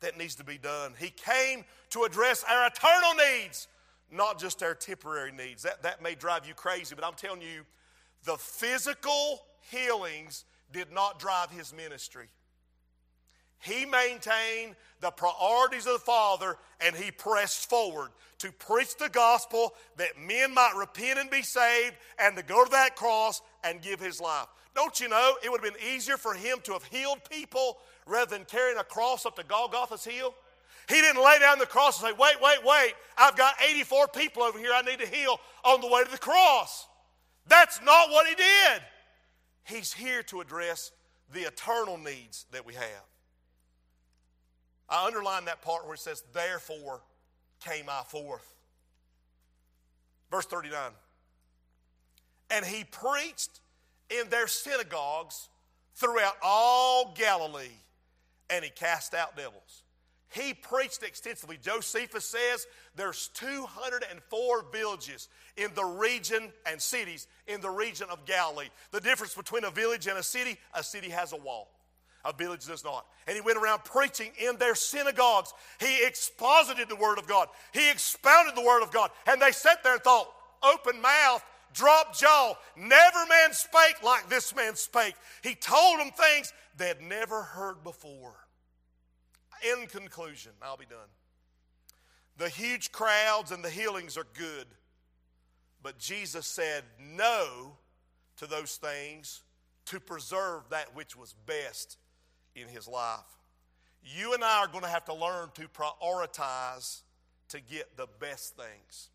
that 0.00 0.18
needs 0.18 0.34
to 0.36 0.44
be 0.44 0.58
done. 0.58 0.94
He 0.98 1.10
came 1.10 1.64
to 1.90 2.04
address 2.04 2.44
our 2.48 2.66
eternal 2.66 3.14
needs, 3.14 3.68
not 4.10 4.38
just 4.38 4.62
our 4.62 4.74
temporary 4.74 5.32
needs. 5.32 5.62
That, 5.62 5.82
that 5.82 6.02
may 6.02 6.14
drive 6.14 6.46
you 6.46 6.54
crazy, 6.54 6.94
but 6.94 7.04
I'm 7.04 7.14
telling 7.14 7.40
you, 7.40 7.62
the 8.24 8.36
physical 8.36 9.42
healings 9.70 10.44
did 10.72 10.92
not 10.92 11.18
drive 11.18 11.50
his 11.50 11.72
ministry. 11.74 12.28
He 13.62 13.86
maintained 13.86 14.74
the 15.00 15.12
priorities 15.12 15.86
of 15.86 15.92
the 15.94 15.98
Father 16.00 16.56
and 16.80 16.96
he 16.96 17.12
pressed 17.12 17.70
forward 17.70 18.10
to 18.38 18.50
preach 18.50 18.96
the 18.96 19.08
gospel 19.08 19.74
that 19.96 20.18
men 20.18 20.52
might 20.52 20.74
repent 20.76 21.20
and 21.20 21.30
be 21.30 21.42
saved 21.42 21.94
and 22.18 22.36
to 22.36 22.42
go 22.42 22.64
to 22.64 22.70
that 22.72 22.96
cross 22.96 23.40
and 23.62 23.80
give 23.80 24.00
his 24.00 24.20
life. 24.20 24.48
Don't 24.74 24.98
you 24.98 25.08
know 25.08 25.36
it 25.44 25.50
would 25.50 25.62
have 25.62 25.74
been 25.74 25.94
easier 25.94 26.16
for 26.16 26.34
him 26.34 26.58
to 26.64 26.72
have 26.72 26.82
healed 26.82 27.20
people 27.30 27.78
rather 28.04 28.36
than 28.36 28.44
carrying 28.46 28.78
a 28.78 28.84
cross 28.84 29.26
up 29.26 29.36
to 29.36 29.44
Golgotha's 29.44 30.04
hill? 30.04 30.34
He 30.88 30.96
didn't 30.96 31.22
lay 31.22 31.38
down 31.38 31.60
the 31.60 31.66
cross 31.66 32.02
and 32.02 32.10
say, 32.10 32.16
Wait, 32.18 32.40
wait, 32.42 32.64
wait, 32.64 32.94
I've 33.16 33.36
got 33.36 33.54
84 33.62 34.08
people 34.08 34.42
over 34.42 34.58
here 34.58 34.72
I 34.74 34.82
need 34.82 34.98
to 34.98 35.06
heal 35.06 35.38
on 35.64 35.80
the 35.80 35.86
way 35.86 36.02
to 36.02 36.10
the 36.10 36.18
cross. 36.18 36.88
That's 37.46 37.80
not 37.82 38.10
what 38.10 38.26
he 38.26 38.34
did. 38.34 38.82
He's 39.64 39.92
here 39.92 40.24
to 40.24 40.40
address 40.40 40.90
the 41.32 41.42
eternal 41.42 41.96
needs 41.96 42.46
that 42.50 42.66
we 42.66 42.74
have. 42.74 43.11
I 44.92 45.06
underline 45.06 45.46
that 45.46 45.62
part 45.62 45.86
where 45.86 45.94
it 45.94 46.00
says, 46.00 46.22
Therefore 46.34 47.00
came 47.64 47.86
I 47.88 48.02
forth. 48.06 48.46
Verse 50.30 50.44
39. 50.44 50.78
And 52.50 52.66
he 52.66 52.84
preached 52.84 53.60
in 54.10 54.28
their 54.28 54.46
synagogues 54.46 55.48
throughout 55.94 56.34
all 56.42 57.14
Galilee, 57.16 57.72
and 58.50 58.62
he 58.62 58.70
cast 58.70 59.14
out 59.14 59.34
devils. 59.34 59.82
He 60.28 60.52
preached 60.52 61.02
extensively. 61.02 61.58
Josephus 61.62 62.26
says 62.26 62.66
there's 62.94 63.28
204 63.34 64.64
villages 64.72 65.28
in 65.56 65.70
the 65.74 65.84
region 65.84 66.50
and 66.66 66.80
cities 66.80 67.26
in 67.46 67.62
the 67.62 67.70
region 67.70 68.08
of 68.10 68.26
Galilee. 68.26 68.68
The 68.90 69.00
difference 69.00 69.34
between 69.34 69.64
a 69.64 69.70
village 69.70 70.06
and 70.06 70.18
a 70.18 70.22
city, 70.22 70.58
a 70.74 70.82
city 70.82 71.08
has 71.10 71.32
a 71.32 71.36
wall. 71.36 71.70
A 72.24 72.32
village 72.32 72.66
does 72.66 72.84
not. 72.84 73.06
And 73.26 73.34
he 73.34 73.40
went 73.40 73.58
around 73.58 73.84
preaching 73.84 74.30
in 74.38 74.56
their 74.56 74.74
synagogues. 74.74 75.52
He 75.80 76.06
exposited 76.06 76.88
the 76.88 76.96
Word 76.96 77.18
of 77.18 77.26
God. 77.26 77.48
He 77.72 77.90
expounded 77.90 78.54
the 78.54 78.62
Word 78.62 78.82
of 78.82 78.92
God. 78.92 79.10
And 79.26 79.42
they 79.42 79.50
sat 79.50 79.82
there 79.82 79.94
and 79.94 80.02
thought, 80.02 80.28
open 80.62 81.00
mouth, 81.00 81.44
drop 81.74 82.16
jaw. 82.16 82.54
Never 82.76 83.26
man 83.28 83.52
spake 83.52 84.02
like 84.04 84.28
this 84.28 84.54
man 84.54 84.76
spake. 84.76 85.14
He 85.42 85.54
told 85.54 85.98
them 85.98 86.10
things 86.10 86.52
they 86.76 86.88
had 86.88 87.02
never 87.02 87.42
heard 87.42 87.82
before. 87.82 88.34
In 89.62 89.86
conclusion, 89.86 90.52
I'll 90.62 90.76
be 90.76 90.86
done. 90.86 90.98
The 92.38 92.48
huge 92.48 92.92
crowds 92.92 93.50
and 93.50 93.64
the 93.64 93.70
healings 93.70 94.16
are 94.16 94.26
good. 94.34 94.66
But 95.82 95.98
Jesus 95.98 96.46
said 96.46 96.84
no 97.00 97.76
to 98.36 98.46
those 98.46 98.76
things 98.76 99.42
to 99.86 99.98
preserve 99.98 100.62
that 100.70 100.94
which 100.94 101.16
was 101.16 101.34
best 101.46 101.98
in 102.54 102.68
his 102.68 102.88
life. 102.88 103.20
You 104.04 104.34
and 104.34 104.42
I 104.42 104.58
are 104.58 104.66
going 104.66 104.84
to 104.84 104.90
have 104.90 105.04
to 105.06 105.14
learn 105.14 105.50
to 105.54 105.68
prioritize 105.68 107.02
to 107.48 107.60
get 107.60 107.96
the 107.96 108.06
best 108.18 108.56
things. 108.56 109.10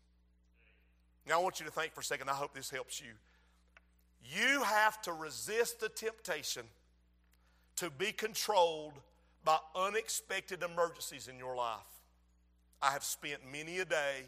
Now, 1.26 1.40
I 1.40 1.42
want 1.42 1.60
you 1.60 1.66
to 1.66 1.72
think 1.72 1.92
for 1.92 2.00
a 2.00 2.04
second. 2.04 2.30
I 2.30 2.34
hope 2.34 2.54
this 2.54 2.70
helps 2.70 3.00
you. 3.00 3.12
You 4.24 4.62
have 4.62 5.00
to 5.02 5.12
resist 5.12 5.80
the 5.80 5.88
temptation 5.88 6.62
to 7.76 7.90
be 7.90 8.12
controlled 8.12 8.94
by 9.44 9.58
unexpected 9.74 10.62
emergencies 10.62 11.28
in 11.28 11.38
your 11.38 11.54
life. 11.54 11.78
I 12.80 12.90
have 12.90 13.04
spent 13.04 13.40
many 13.50 13.78
a 13.78 13.84
day 13.84 14.24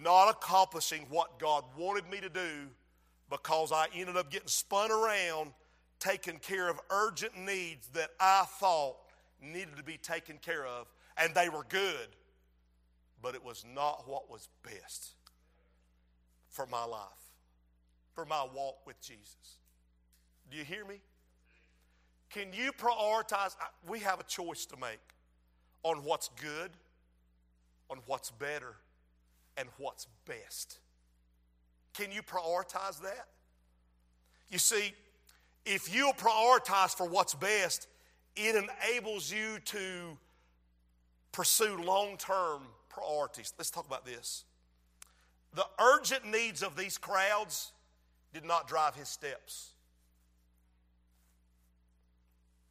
not 0.00 0.30
accomplishing 0.30 1.06
what 1.10 1.38
God 1.38 1.64
wanted 1.76 2.08
me 2.10 2.20
to 2.20 2.28
do 2.28 2.68
because 3.28 3.72
I 3.72 3.86
ended 3.94 4.16
up 4.16 4.30
getting 4.30 4.48
spun 4.48 4.90
around 4.90 5.52
taken 6.00 6.38
care 6.38 6.68
of 6.68 6.80
urgent 6.90 7.36
needs 7.38 7.86
that 7.88 8.10
I 8.18 8.44
thought 8.58 8.96
needed 9.40 9.76
to 9.76 9.84
be 9.84 9.96
taken 9.96 10.38
care 10.38 10.66
of, 10.66 10.86
and 11.16 11.34
they 11.34 11.48
were 11.48 11.64
good, 11.68 12.08
but 13.22 13.34
it 13.34 13.44
was 13.44 13.64
not 13.74 14.08
what 14.08 14.30
was 14.30 14.48
best 14.62 15.14
for 16.48 16.66
my 16.66 16.84
life, 16.84 17.00
for 18.14 18.24
my 18.24 18.44
walk 18.54 18.86
with 18.86 19.00
Jesus. 19.00 19.58
Do 20.50 20.56
you 20.56 20.64
hear 20.64 20.84
me? 20.84 21.00
Can 22.30 22.52
you 22.52 22.72
prioritize? 22.72 23.54
We 23.88 24.00
have 24.00 24.20
a 24.20 24.24
choice 24.24 24.66
to 24.66 24.76
make 24.76 25.00
on 25.82 26.04
what's 26.04 26.28
good, 26.40 26.70
on 27.88 27.98
what's 28.06 28.30
better, 28.30 28.76
and 29.56 29.68
what's 29.78 30.06
best. 30.26 30.78
Can 31.92 32.12
you 32.12 32.22
prioritize 32.22 33.00
that? 33.02 33.26
You 34.48 34.58
see, 34.58 34.92
if 35.70 35.94
you 35.94 36.10
prioritize 36.18 36.96
for 36.96 37.08
what's 37.08 37.34
best, 37.34 37.86
it 38.34 38.56
enables 38.56 39.32
you 39.32 39.60
to 39.66 40.18
pursue 41.30 41.80
long 41.80 42.16
term 42.16 42.62
priorities. 42.88 43.54
Let's 43.56 43.70
talk 43.70 43.86
about 43.86 44.04
this. 44.04 44.44
The 45.54 45.64
urgent 45.80 46.26
needs 46.26 46.64
of 46.64 46.76
these 46.76 46.98
crowds 46.98 47.70
did 48.34 48.44
not 48.44 48.66
drive 48.66 48.96
his 48.96 49.08
steps. 49.08 49.70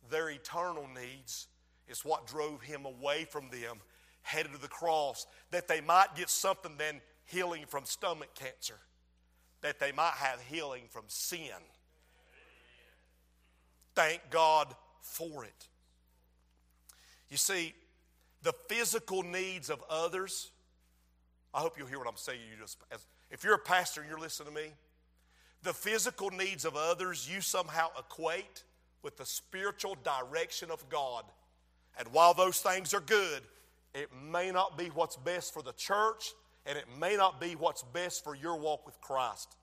Their 0.10 0.30
eternal 0.30 0.88
needs 0.94 1.48
is 1.88 2.04
what 2.04 2.28
drove 2.28 2.62
him 2.62 2.86
away 2.86 3.26
from 3.30 3.50
them, 3.50 3.78
headed 4.24 4.52
to 4.52 4.62
the 4.62 4.68
cross, 4.68 5.26
that 5.52 5.70
they 5.70 5.80
might 5.80 6.16
get 6.18 6.30
something 6.30 6.74
then 6.78 7.00
healing 7.26 7.64
from 7.66 7.86
stomach 7.86 8.34
cancer, 8.36 8.80
that 9.62 9.80
they 9.80 9.94
might 9.94 10.16
have 10.18 10.42
healing 10.50 10.84
from 10.90 11.04
sin 11.08 11.62
thank 14.00 14.22
God 14.30 14.74
for 15.02 15.44
it. 15.44 15.68
You 17.30 17.36
see, 17.36 17.74
the 18.44 18.54
physical 18.70 19.24
needs 19.24 19.70
of 19.70 19.84
others, 19.90 20.52
I 21.54 21.60
hope 21.60 21.78
you'll 21.78 21.88
hear 21.88 22.00
what 22.00 22.08
I'm 22.08 22.16
saying. 22.16 22.40
You 22.50 22.62
just, 22.62 22.78
as, 22.94 23.06
if 23.30 23.44
you're 23.44 23.56
a 23.56 23.60
pastor 23.60 24.00
and 24.00 24.10
you're 24.10 24.20
listening 24.20 24.54
to 24.54 24.62
me, 24.62 24.70
the 25.64 25.74
physical 25.74 26.30
needs 26.30 26.64
of 26.64 26.78
others 26.78 27.30
you 27.30 27.42
somehow 27.42 27.88
equate 28.00 28.64
with 29.04 29.18
the 29.18 29.26
spiritual 29.26 29.98
direction 30.02 30.72
of 30.72 30.88
God. 30.88 31.26
And 31.98 32.08
while 32.14 32.34
those 32.34 32.62
things 32.62 32.94
are 32.94 33.02
good, 33.02 33.42
it 33.94 34.08
may 34.32 34.50
not 34.50 34.78
be 34.78 34.86
what's 34.86 35.18
best 35.18 35.54
for 35.54 35.62
the 35.62 35.74
church, 35.74 36.32
and 36.66 36.78
it 36.78 36.86
may 36.98 37.18
not 37.18 37.42
be 37.42 37.56
what's 37.56 37.84
best 37.84 38.24
for 38.24 38.34
your 38.34 38.56
walk 38.56 38.86
with 38.86 39.02
Christ. 39.02 39.58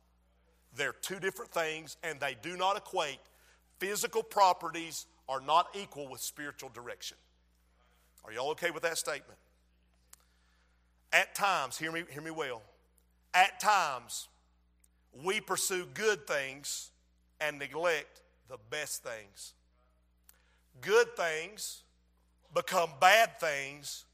They're 0.76 0.92
two 0.92 1.20
different 1.20 1.52
things, 1.52 1.96
and 2.02 2.20
they 2.20 2.36
do 2.42 2.58
not 2.58 2.76
equate 2.76 3.18
physical 3.78 4.22
properties 4.22 5.06
are 5.28 5.40
not 5.40 5.68
equal 5.74 6.08
with 6.08 6.20
spiritual 6.20 6.70
direction. 6.70 7.16
Are 8.24 8.32
y'all 8.32 8.50
okay 8.50 8.70
with 8.70 8.82
that 8.82 8.98
statement? 8.98 9.38
At 11.12 11.34
times, 11.34 11.78
hear 11.78 11.92
me, 11.92 12.04
hear 12.10 12.22
me 12.22 12.30
well. 12.30 12.62
At 13.32 13.60
times, 13.60 14.28
we 15.24 15.40
pursue 15.40 15.86
good 15.94 16.26
things 16.26 16.90
and 17.40 17.58
neglect 17.58 18.22
the 18.48 18.58
best 18.70 19.02
things. 19.02 19.54
Good 20.80 21.16
things 21.16 21.82
become 22.54 22.90
bad 23.00 23.38
things 23.40 24.04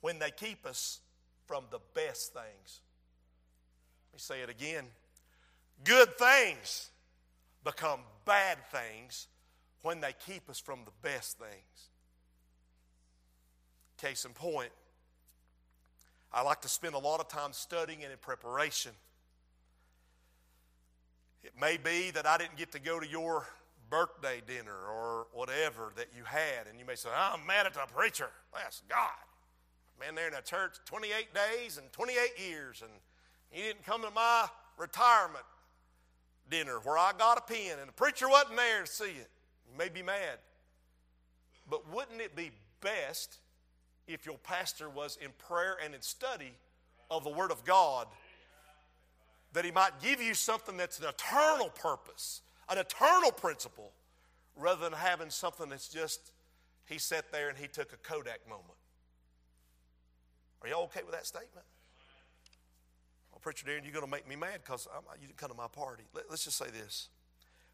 when 0.00 0.18
they 0.18 0.30
keep 0.30 0.66
us 0.66 1.00
from 1.46 1.64
the 1.70 1.80
best 1.94 2.32
things. 2.32 2.80
Let 4.10 4.14
me 4.14 4.18
say 4.18 4.40
it 4.40 4.50
again. 4.50 4.84
Good 5.84 6.16
things 6.18 6.90
become 7.64 8.00
bad 8.24 8.58
things 8.70 9.28
when 9.82 10.00
they 10.00 10.14
keep 10.26 10.48
us 10.48 10.58
from 10.58 10.80
the 10.84 10.92
best 11.02 11.38
things. 11.38 11.88
Case 13.98 14.24
in 14.24 14.32
point, 14.32 14.70
I 16.32 16.42
like 16.42 16.62
to 16.62 16.68
spend 16.68 16.94
a 16.94 16.98
lot 16.98 17.20
of 17.20 17.28
time 17.28 17.52
studying 17.52 18.02
and 18.02 18.12
in 18.12 18.18
preparation. 18.18 18.92
It 21.42 21.52
may 21.60 21.76
be 21.76 22.10
that 22.12 22.26
I 22.26 22.38
didn't 22.38 22.56
get 22.56 22.72
to 22.72 22.78
go 22.78 23.00
to 23.00 23.06
your 23.06 23.46
birthday 23.88 24.40
dinner 24.46 24.76
or 24.88 25.26
whatever 25.32 25.92
that 25.96 26.08
you 26.16 26.22
had, 26.24 26.66
and 26.68 26.78
you 26.78 26.84
may 26.84 26.94
say, 26.94 27.08
I'm 27.14 27.44
mad 27.46 27.66
at 27.66 27.74
the 27.74 27.80
preacher. 27.92 28.28
Bless 28.52 28.82
God. 28.88 29.08
Been 29.98 30.14
there 30.14 30.28
in 30.28 30.34
a 30.34 30.42
church 30.42 30.76
28 30.86 31.28
days 31.34 31.76
and 31.76 31.92
28 31.92 32.18
years, 32.38 32.82
and 32.82 32.92
he 33.50 33.62
didn't 33.62 33.84
come 33.84 34.02
to 34.02 34.10
my 34.10 34.46
retirement 34.78 35.44
dinner 36.50 36.78
where 36.82 36.98
I 36.98 37.12
got 37.16 37.38
a 37.38 37.40
pen 37.40 37.78
and 37.78 37.88
the 37.88 37.92
preacher 37.92 38.28
wasn't 38.28 38.56
there 38.56 38.82
to 38.82 38.86
see 38.86 39.04
it. 39.04 39.30
You 39.70 39.78
may 39.78 39.88
be 39.88 40.02
mad. 40.02 40.38
But 41.68 41.92
wouldn't 41.92 42.20
it 42.20 42.34
be 42.34 42.50
best 42.80 43.38
if 44.06 44.26
your 44.26 44.38
pastor 44.38 44.90
was 44.90 45.18
in 45.22 45.30
prayer 45.38 45.76
and 45.82 45.94
in 45.94 46.02
study 46.02 46.52
of 47.10 47.24
the 47.24 47.30
Word 47.30 47.50
of 47.50 47.64
God 47.64 48.06
that 49.52 49.64
he 49.64 49.70
might 49.70 50.00
give 50.02 50.20
you 50.20 50.34
something 50.34 50.76
that's 50.76 50.98
an 50.98 51.06
eternal 51.08 51.70
purpose, 51.70 52.42
an 52.68 52.78
eternal 52.78 53.32
principle, 53.32 53.92
rather 54.56 54.82
than 54.82 54.92
having 54.92 55.30
something 55.30 55.68
that's 55.68 55.88
just 55.88 56.32
he 56.86 56.98
sat 56.98 57.30
there 57.32 57.48
and 57.48 57.58
he 57.58 57.66
took 57.66 57.92
a 57.92 57.96
Kodak 57.96 58.48
moment. 58.48 58.66
Are 60.62 60.68
y'all 60.68 60.84
okay 60.84 61.02
with 61.02 61.12
that 61.12 61.26
statement? 61.26 61.66
Preacher 63.40 63.66
Darren, 63.66 63.84
you're 63.84 63.92
going 63.92 64.04
to 64.04 64.10
make 64.10 64.28
me 64.28 64.36
mad 64.36 64.60
because 64.64 64.86
you 65.20 65.26
didn't 65.26 65.38
come 65.38 65.50
to 65.50 65.56
my 65.56 65.68
party. 65.68 66.04
Let, 66.14 66.28
let's 66.28 66.44
just 66.44 66.58
say 66.58 66.66
this. 66.70 67.08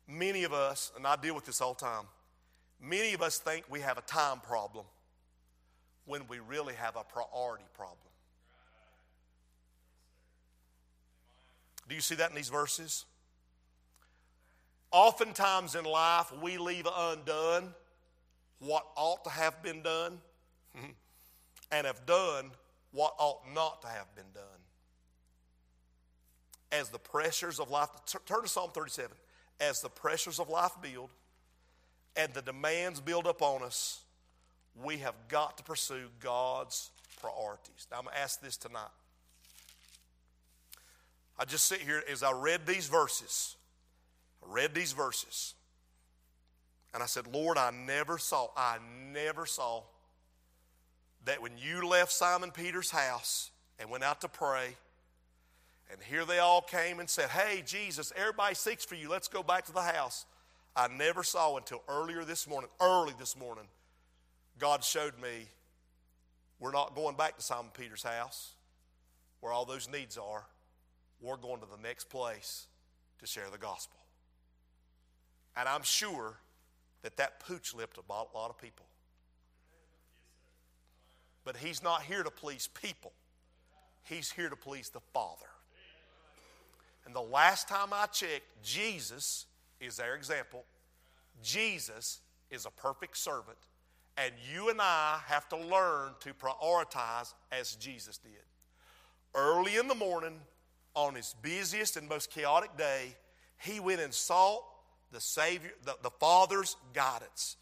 Many 0.07 0.45
of 0.45 0.53
us, 0.53 0.93
and 0.97 1.07
I 1.07 1.17
deal 1.17 1.35
with 1.35 1.47
this 1.47 1.61
all 1.61 1.75
the 1.75 1.85
time, 1.85 2.05
many 2.81 3.15
of 3.15 3.23
us 3.23 3.39
think 3.39 3.65
we 3.69 3.81
have 3.81 3.99
a 3.99 4.03
time 4.03 4.41
problem 4.41 4.85
when 6.05 6.29
we 6.29 6.39
really 6.39 6.75
have 6.75 6.97
a 6.97 7.03
priority 7.03 7.65
problem. 7.75 7.99
Do 11.89 11.95
you 11.95 12.01
see 12.01 12.15
that 12.17 12.31
in 12.31 12.37
these 12.37 12.49
verses? 12.49 13.05
Oftentimes 14.93 15.75
in 15.75 15.85
life, 15.85 16.33
we 16.41 16.59
leave 16.59 16.87
undone 16.97 17.75
what 18.61 18.87
ought 18.97 19.25
to 19.25 19.31
have 19.31 19.63
been 19.63 19.83
done 19.83 20.19
and 21.73 21.87
have 21.87 22.07
done 22.07 22.51
what 22.93 23.15
ought 23.19 23.43
not 23.53 23.83
to 23.83 23.89
have 23.89 24.13
been 24.15 24.31
done. 24.33 24.45
As 26.73 26.89
the 26.89 26.99
pressures 26.99 27.61
of 27.61 27.71
life, 27.71 27.89
turn 28.27 28.43
to 28.43 28.49
Psalm 28.49 28.71
37. 28.73 29.11
As 29.61 29.81
the 29.81 29.89
pressures 29.89 30.39
of 30.39 30.49
life 30.49 30.73
build 30.83 31.11
and 32.17 32.33
the 32.35 32.43
demands 32.43 33.01
build 33.01 33.27
up 33.27 33.41
on 33.41 33.63
us, 33.63 34.01
we 34.83 34.99
have 34.99 35.15
got 35.29 35.57
to 35.59 35.63
pursue 35.63 36.09
God's 36.21 36.91
priorities. 37.21 37.87
Now, 37.91 37.99
I'm 37.99 38.05
going 38.05 38.15
to 38.15 38.21
ask 38.21 38.41
this 38.41 38.57
tonight. 38.57 38.91
I 41.39 41.45
just 41.45 41.67
sit 41.67 41.81
here 41.81 42.03
as 42.11 42.23
I 42.23 42.33
read 42.33 42.67
these 42.67 42.87
verses. 42.87 43.57
I 44.43 44.53
read 44.53 44.75
these 44.75 44.93
verses. 44.93 45.55
And 46.95 47.03
I 47.03 47.07
said, 47.07 47.27
Lord, 47.27 47.59
I 47.59 47.71
never 47.71 48.17
saw, 48.19 48.49
I 48.57 48.79
never 49.13 49.45
saw 49.45 49.83
that 51.27 51.43
when 51.43 51.53
you 51.59 51.87
left 51.87 52.13
Simon 52.13 52.51
Peter's 52.51 52.91
house 52.91 53.51
and 53.79 53.91
went 53.91 54.05
out 54.05 54.21
to 54.23 54.29
pray, 54.29 54.77
and 55.91 56.01
here 56.03 56.25
they 56.25 56.39
all 56.39 56.63
came 56.63 57.01
and 57.01 57.09
said, 57.09 57.29
Hey, 57.31 57.63
Jesus, 57.65 58.13
everybody 58.17 58.55
seeks 58.55 58.85
for 58.85 58.95
you. 58.95 59.09
Let's 59.09 59.29
go 59.29 59.43
back 59.43 59.65
to 59.67 59.73
the 59.73 59.83
house. 59.83 60.27
I 60.75 60.89
never 60.89 61.23
saw 61.23 61.57
until 61.57 61.83
earlier 61.89 62.25
this 62.25 62.47
morning, 62.47 62.71
early 62.81 63.15
this 63.19 63.37
morning, 63.37 63.65
God 64.59 64.85
showed 64.85 65.15
me 65.21 65.49
we're 66.59 66.73
not 66.73 66.95
going 66.95 67.17
back 67.17 67.37
to 67.37 67.43
Simon 67.43 67.71
Peter's 67.77 68.03
house 68.03 68.53
where 69.41 69.53
all 69.53 69.65
those 69.65 69.89
needs 69.89 70.19
are. 70.19 70.45
We're 71.21 71.37
going 71.37 71.61
to 71.61 71.67
the 71.67 71.83
next 71.83 72.11
place 72.11 72.67
to 73.21 73.27
share 73.27 73.49
the 73.51 73.59
gospel. 73.59 73.99
And 75.57 75.69
I'm 75.69 75.83
sure 75.83 76.35
that 77.03 77.17
that 77.17 77.41
pooch 77.41 77.75
lipped 77.75 77.99
a 77.99 78.13
lot 78.13 78.51
of 78.51 78.59
people. 78.59 78.87
But 81.45 81.57
he's 81.57 81.83
not 81.83 82.03
here 82.03 82.23
to 82.23 82.31
please 82.31 82.69
people, 82.69 83.13
he's 84.03 84.31
here 84.31 84.49
to 84.49 84.57
please 84.57 84.91
the 84.91 85.01
Father. 85.15 85.47
And 87.07 87.15
the 87.15 87.21
last 87.21 87.69
time 87.69 87.89
I 87.93 88.07
checked, 88.07 88.63
Jesus 88.63 89.47
is 89.81 89.97
their 89.97 90.17
example. 90.17 90.65
Jesus 91.43 92.21
is 92.51 92.67
a 92.67 92.71
perfect 92.71 93.17
servant. 93.17 93.59
And 94.19 94.33
you 94.53 94.71
and 94.71 94.81
I 94.81 95.21
have 95.27 95.49
to 95.51 95.57
learn 95.57 96.13
to 96.21 96.35
prioritize 96.35 97.33
as 97.53 97.77
Jesus 97.77 98.19
did. 98.19 98.33
Early 99.35 99.77
in 99.77 99.89
the 99.89 99.95
morning, 99.95 100.41
on 100.95 101.15
his 101.15 101.35
busiest 101.43 101.97
and 101.97 102.09
most 102.09 102.31
chaotic 102.31 102.77
day, 102.77 103.15
he 103.59 103.79
went 103.79 104.01
and 104.01 104.13
sought 104.13 104.63
the 105.13 105.21
Savior, 105.21 105.71
the, 105.85 105.97
the 106.03 106.11
Father's 106.11 106.77
guidance. 106.95 107.57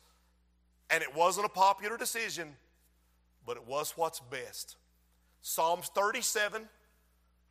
And 0.89 1.03
it 1.03 1.15
wasn't 1.15 1.47
a 1.47 1.51
popular 1.51 1.97
decision, 1.97 2.55
but 3.45 3.57
it 3.57 3.67
was 3.67 3.93
what's 3.97 4.21
best. 4.21 4.77
Psalms 5.43 5.91
37, 5.95 6.63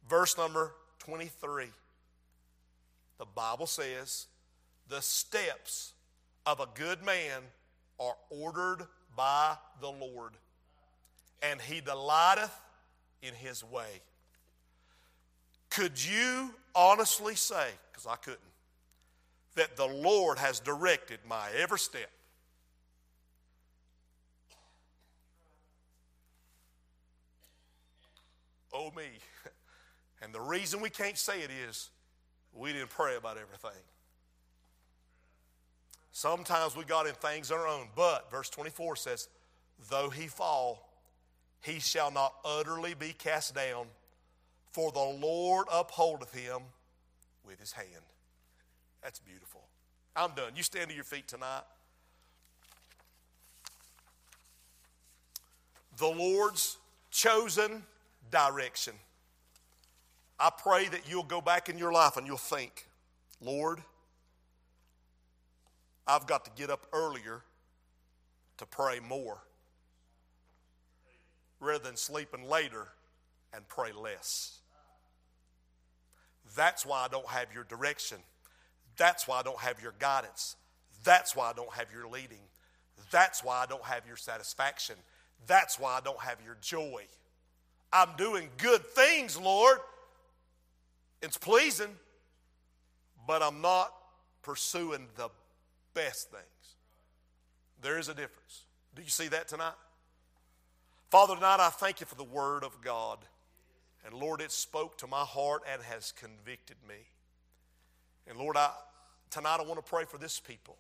verse 0.10 0.38
number 0.38 0.74
23. 1.00 1.68
The 3.18 3.26
Bible 3.26 3.68
says, 3.68 4.28
The 4.90 5.02
steps 5.02 5.94
of 6.46 6.60
a 6.60 6.68
good 6.74 7.04
man 7.04 7.42
are 8.00 8.16
ordered 8.30 8.88
by 9.16 9.56
the 9.82 9.90
Lord, 9.90 10.34
and 11.42 11.62
he 11.62 11.82
delighteth 11.82 12.54
in 13.22 13.34
his 13.34 13.64
way. 13.64 14.02
Could 15.70 16.04
you 16.04 16.54
honestly 16.76 17.36
say, 17.36 17.68
because 17.92 18.06
I 18.06 18.16
couldn't, 18.16 18.40
that 19.56 19.78
the 19.78 19.88
Lord 19.88 20.38
has 20.38 20.60
directed 20.60 21.20
my 21.28 21.50
every 21.58 21.80
step? 21.80 22.10
Oh, 28.72 28.92
me. 28.96 29.04
And 30.22 30.34
the 30.34 30.40
reason 30.40 30.80
we 30.80 30.90
can't 30.90 31.18
say 31.18 31.42
it 31.42 31.52
is 31.52 31.90
we 32.56 32.74
didn't 32.74 32.90
pray 32.90 33.16
about 33.16 33.38
everything. 33.38 33.82
Sometimes 36.12 36.76
we 36.76 36.84
got 36.84 37.08
in 37.08 37.14
things 37.14 37.52
on 37.52 37.60
our 37.60 37.68
own, 37.68 37.88
but 37.96 38.30
verse 38.30 38.50
24 38.50 38.96
says, 38.96 39.30
Though 39.90 40.10
he 40.10 40.28
fall, 40.28 40.88
he 41.62 41.80
shall 41.80 42.12
not 42.12 42.34
utterly 42.46 42.94
be 42.94 43.14
cast 43.14 43.56
down, 43.56 43.88
for 44.72 44.92
the 44.92 45.00
Lord 45.00 45.66
upholdeth 45.72 46.34
him 46.34 46.62
with 47.46 47.60
his 47.60 47.72
hand. 47.72 47.88
That's 49.02 49.20
beautiful. 49.20 49.62
I'm 50.16 50.32
done. 50.32 50.52
You 50.56 50.64
stand 50.64 50.90
to 50.90 50.96
your 50.96 51.04
feet 51.04 51.28
tonight. 51.28 51.64
The 55.98 56.08
Lord's 56.08 56.78
chosen 57.12 57.84
direction. 58.32 58.94
I 60.44 60.50
pray 60.50 60.90
that 60.90 61.10
you'll 61.10 61.24
go 61.24 61.40
back 61.40 61.70
in 61.70 61.78
your 61.78 61.94
life 61.94 62.18
and 62.18 62.28
you'll 62.28 62.36
think, 62.36 62.90
Lord, 63.40 63.80
I've 66.06 66.28
got 66.28 66.44
to 66.44 66.52
get 66.58 66.70
up 66.70 66.86
earlier 66.92 67.44
to 68.58 68.66
pray 68.66 69.00
more 69.00 69.38
rather 71.62 71.82
than 71.82 71.96
sleeping 71.96 72.44
later 72.44 72.90
and 73.54 73.66
pray 73.70 73.94
less. 73.94 74.60
That's 76.58 76.86
why 76.86 77.06
I 77.06 77.08
don't 77.08 77.30
have 77.30 77.54
your 77.54 77.64
direction. 77.64 78.18
That's 78.98 79.26
why 79.26 79.40
I 79.40 79.44
don't 79.44 79.62
have 79.62 79.82
your 79.82 79.94
guidance. 79.98 80.58
That's 81.06 81.38
why 81.38 81.52
I 81.52 81.54
don't 81.54 81.72
have 81.72 81.88
your 81.94 82.10
leading. 82.10 82.44
That's 83.12 83.46
why 83.46 83.64
I 83.64 83.66
don't 83.66 83.86
have 83.86 84.06
your 84.06 84.18
satisfaction. 84.18 84.98
That's 85.48 85.80
why 85.80 86.00
I 86.00 86.02
don't 86.02 86.20
have 86.20 86.40
your 86.44 86.58
joy. 86.60 87.06
I'm 87.94 88.10
doing 88.18 88.50
good 88.58 88.86
things, 88.88 89.40
Lord. 89.40 89.78
It's 91.24 91.38
pleasing, 91.38 91.96
but 93.26 93.42
I'm 93.42 93.62
not 93.62 93.94
pursuing 94.42 95.08
the 95.16 95.30
best 95.94 96.30
things. 96.30 96.44
There 97.82 97.98
is 97.98 98.10
a 98.10 98.14
difference. 98.14 98.64
Do 98.94 99.02
you 99.02 99.10
see 99.10 99.30
that 99.30 99.48
tonight? 99.48 99.74
Father, 101.10 101.36
tonight 101.36 101.62
I 101.62 101.70
thank 101.70 102.02
you 102.02 102.06
for 102.06 102.16
the 102.16 102.26
Word 102.26 102.66
of 102.66 102.82
God. 102.82 103.20
And 104.06 104.14
Lord, 104.14 104.42
it 104.42 104.52
spoke 104.52 104.98
to 104.98 105.08
my 105.08 105.22
heart 105.22 105.64
and 105.72 105.82
has 105.84 106.12
convicted 106.12 106.76
me. 106.88 106.96
And 108.28 108.38
Lord, 108.38 108.58
I, 108.58 108.72
tonight 109.30 109.60
I 109.62 109.64
want 109.64 109.84
to 109.84 109.90
pray 109.90 110.04
for 110.04 110.18
this 110.18 110.42
people. 110.42 110.76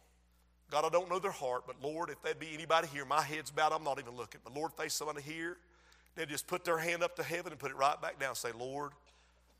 God, 0.69 0.83
I 0.83 0.89
don't 0.89 1.09
know 1.09 1.19
their 1.19 1.31
heart, 1.31 1.63
but 1.65 1.77
Lord, 1.81 2.09
if 2.09 2.21
there 2.21 2.35
be 2.35 2.49
anybody 2.53 2.89
here, 2.89 3.05
my 3.05 3.21
head's 3.21 3.49
bowed, 3.49 3.71
I'm 3.71 3.83
not 3.85 3.97
even 3.97 4.17
looking. 4.17 4.41
But 4.43 4.53
Lord, 4.53 4.71
if 4.71 4.77
there's 4.77 4.93
somebody 4.93 5.21
here, 5.21 5.55
they 6.15 6.25
just 6.25 6.47
put 6.47 6.65
their 6.65 6.79
hand 6.79 7.01
up 7.01 7.15
to 7.15 7.23
heaven 7.23 7.53
and 7.53 7.59
put 7.59 7.71
it 7.71 7.77
right 7.77 8.01
back 8.01 8.19
down. 8.19 8.35
Say, 8.35 8.51
Lord, 8.57 8.91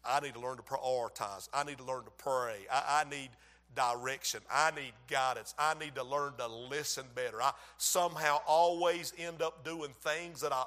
I 0.05 0.19
need 0.19 0.33
to 0.33 0.39
learn 0.39 0.57
to 0.57 0.63
prioritize. 0.63 1.47
I 1.53 1.63
need 1.63 1.77
to 1.77 1.83
learn 1.83 2.03
to 2.05 2.11
pray. 2.11 2.57
I, 2.71 3.03
I 3.05 3.09
need 3.09 3.29
direction. 3.75 4.41
I 4.51 4.71
need 4.71 4.93
guidance. 5.09 5.53
I 5.57 5.73
need 5.75 5.95
to 5.95 6.03
learn 6.03 6.33
to 6.37 6.47
listen 6.47 7.05
better. 7.15 7.41
I 7.41 7.51
somehow 7.77 8.39
always 8.47 9.13
end 9.17 9.41
up 9.41 9.63
doing 9.63 9.91
things 10.01 10.41
that 10.41 10.51
I 10.51 10.63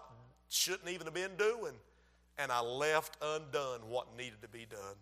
shouldn't 0.49 0.89
even 0.89 1.07
have 1.07 1.15
been 1.15 1.37
doing, 1.39 1.75
and 2.39 2.51
I 2.51 2.61
left 2.61 3.17
undone 3.23 3.81
what 3.89 4.17
needed 4.17 4.43
to 4.43 4.49
be 4.49 4.67
done. 4.69 4.97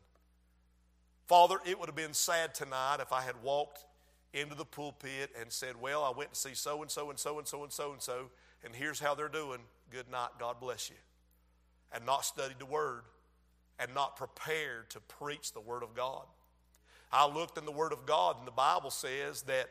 Father, 1.26 1.56
it 1.64 1.78
would 1.78 1.88
have 1.88 1.96
been 1.96 2.12
sad 2.12 2.54
tonight 2.54 2.98
if 3.00 3.12
I 3.12 3.22
had 3.22 3.34
walked 3.42 3.84
into 4.34 4.54
the 4.54 4.64
pulpit 4.64 5.30
and 5.40 5.50
said, 5.50 5.80
Well, 5.80 6.04
I 6.04 6.10
went 6.16 6.34
to 6.34 6.38
see 6.38 6.54
so 6.54 6.82
and 6.82 6.90
so 6.90 7.10
and 7.10 7.18
so 7.18 7.38
and 7.38 7.46
so 7.46 7.62
and 7.62 7.72
so 7.72 7.92
and 7.92 8.02
so, 8.02 8.30
and 8.64 8.74
here's 8.74 9.00
how 9.00 9.14
they're 9.14 9.28
doing. 9.28 9.60
Good 9.90 10.10
night. 10.10 10.30
God 10.38 10.60
bless 10.60 10.90
you. 10.90 10.96
And 11.92 12.04
not 12.04 12.24
studied 12.24 12.58
the 12.58 12.66
Word 12.66 13.02
and 13.78 13.92
not 13.94 14.16
prepared 14.16 14.90
to 14.90 15.00
preach 15.00 15.52
the 15.52 15.60
Word 15.60 15.82
of 15.82 15.94
God. 15.94 16.24
I 17.12 17.26
looked 17.26 17.58
in 17.58 17.64
the 17.64 17.72
Word 17.72 17.92
of 17.92 18.06
God, 18.06 18.36
and 18.38 18.46
the 18.46 18.52
Bible 18.52 18.90
says 18.90 19.42
that 19.42 19.70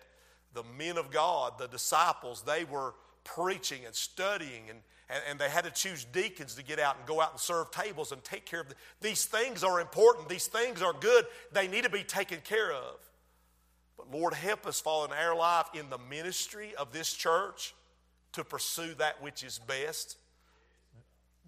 the 0.54 0.64
men 0.78 0.98
of 0.98 1.12
God, 1.12 1.54
the 1.58 1.68
disciples, 1.68 2.44
they 2.44 2.64
were 2.64 2.94
preaching 3.24 3.86
and 3.86 3.96
studying, 3.96 4.70
and, 4.70 4.80
and, 5.10 5.24
and, 5.30 5.40
they 5.40 5.50
had 5.50 5.64
to 5.64 5.72
choose 5.72 6.06
deacons 6.06 6.56
to 6.56 6.64
get 6.64 6.80
out 6.80 6.98
and 6.98 7.06
go 7.06 7.22
out 7.22 7.32
and 7.32 7.40
serve 7.40 7.72
tables 7.72 8.12
and 8.12 8.24
take 8.24 8.46
care 8.46 8.62
of 8.62 8.70
the, 8.70 8.76
these 9.02 9.26
things 9.26 9.64
are 9.64 9.80
important. 9.80 10.30
These 10.30 10.48
things 10.48 10.82
are 10.82 10.94
good. 10.94 11.26
They 11.52 11.68
need 11.68 11.84
to 11.84 11.90
be 11.90 12.04
taken 12.04 12.40
care 12.44 12.72
of. 12.72 12.98
But 13.98 14.12
Lord, 14.12 14.34
help 14.34 14.66
us, 14.66 14.80
fall 14.80 15.06
in 15.06 15.12
our 15.12 15.36
life 15.36 15.68
in 15.74 15.90
the 15.90 15.98
ministry 15.98 16.74
of 16.78 16.92
this 16.92 17.14
church 17.14 17.74
to 18.34 18.44
pursue 18.44 18.94
that 18.96 19.22
which 19.22 19.44
is 19.44 19.60
best, 19.60 20.18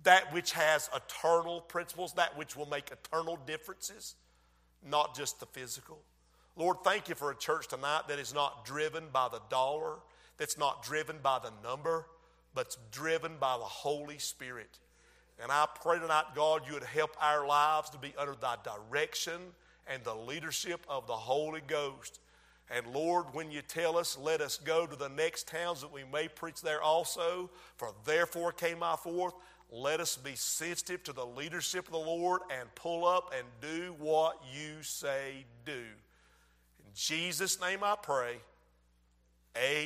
that 0.05 0.33
which 0.33 0.53
has 0.53 0.89
eternal 0.95 1.61
principles, 1.61 2.13
that 2.13 2.35
which 2.37 2.55
will 2.55 2.67
make 2.67 2.89
eternal 2.91 3.37
differences 3.45 4.15
not 4.85 5.15
just 5.15 5.39
the 5.39 5.45
physical. 5.45 5.99
Lord, 6.55 6.77
thank 6.83 7.09
you 7.09 7.15
for 7.15 7.31
a 7.31 7.35
church 7.35 7.67
tonight 7.67 8.03
that 8.07 8.19
is 8.19 8.33
not 8.33 8.65
driven 8.65 9.05
by 9.11 9.27
the 9.29 9.41
dollar, 9.49 9.95
that's 10.37 10.57
not 10.57 10.83
driven 10.83 11.17
by 11.21 11.39
the 11.39 11.51
number, 11.67 12.05
but 12.53 12.67
it's 12.67 12.77
driven 12.91 13.33
by 13.39 13.57
the 13.57 13.63
Holy 13.63 14.17
Spirit. 14.17 14.79
And 15.41 15.51
I 15.51 15.67
pray 15.81 15.99
tonight, 15.99 16.25
God, 16.33 16.61
you 16.65 16.73
would 16.73 16.83
help 16.83 17.11
our 17.19 17.45
lives 17.45 17.89
to 17.89 17.97
be 17.97 18.13
under 18.17 18.35
thy 18.35 18.55
direction 18.63 19.41
and 19.87 20.03
the 20.03 20.15
leadership 20.15 20.85
of 20.87 21.07
the 21.07 21.13
Holy 21.13 21.61
Ghost. 21.67 22.19
And 22.69 22.87
Lord, 22.87 23.25
when 23.33 23.51
you 23.51 23.61
tell 23.61 23.97
us, 23.97 24.17
let 24.17 24.41
us 24.41 24.57
go 24.57 24.87
to 24.87 24.95
the 24.95 25.09
next 25.09 25.47
towns 25.47 25.81
that 25.81 25.91
we 25.91 26.03
may 26.11 26.27
preach 26.27 26.61
there 26.61 26.81
also. 26.81 27.51
For 27.75 27.93
therefore 28.05 28.53
came 28.53 28.81
I 28.81 28.95
forth. 28.95 29.33
Let 29.77 29.99
us 29.99 30.15
be 30.15 30.35
sensitive 30.35 31.03
to 31.03 31.11
the 31.11 31.25
leadership 31.25 31.85
of 31.87 31.91
the 31.91 31.97
Lord 31.97 32.39
and 32.49 32.73
pull 32.75 33.05
up 33.05 33.33
and 33.37 33.45
do 33.59 33.93
what 33.99 34.41
you 34.53 34.81
say 34.83 35.43
do. 35.65 35.73
In 35.73 36.91
Jesus' 36.93 37.59
name 37.59 37.79
I 37.83 37.97
pray. 38.01 38.37
Amen. 39.57 39.83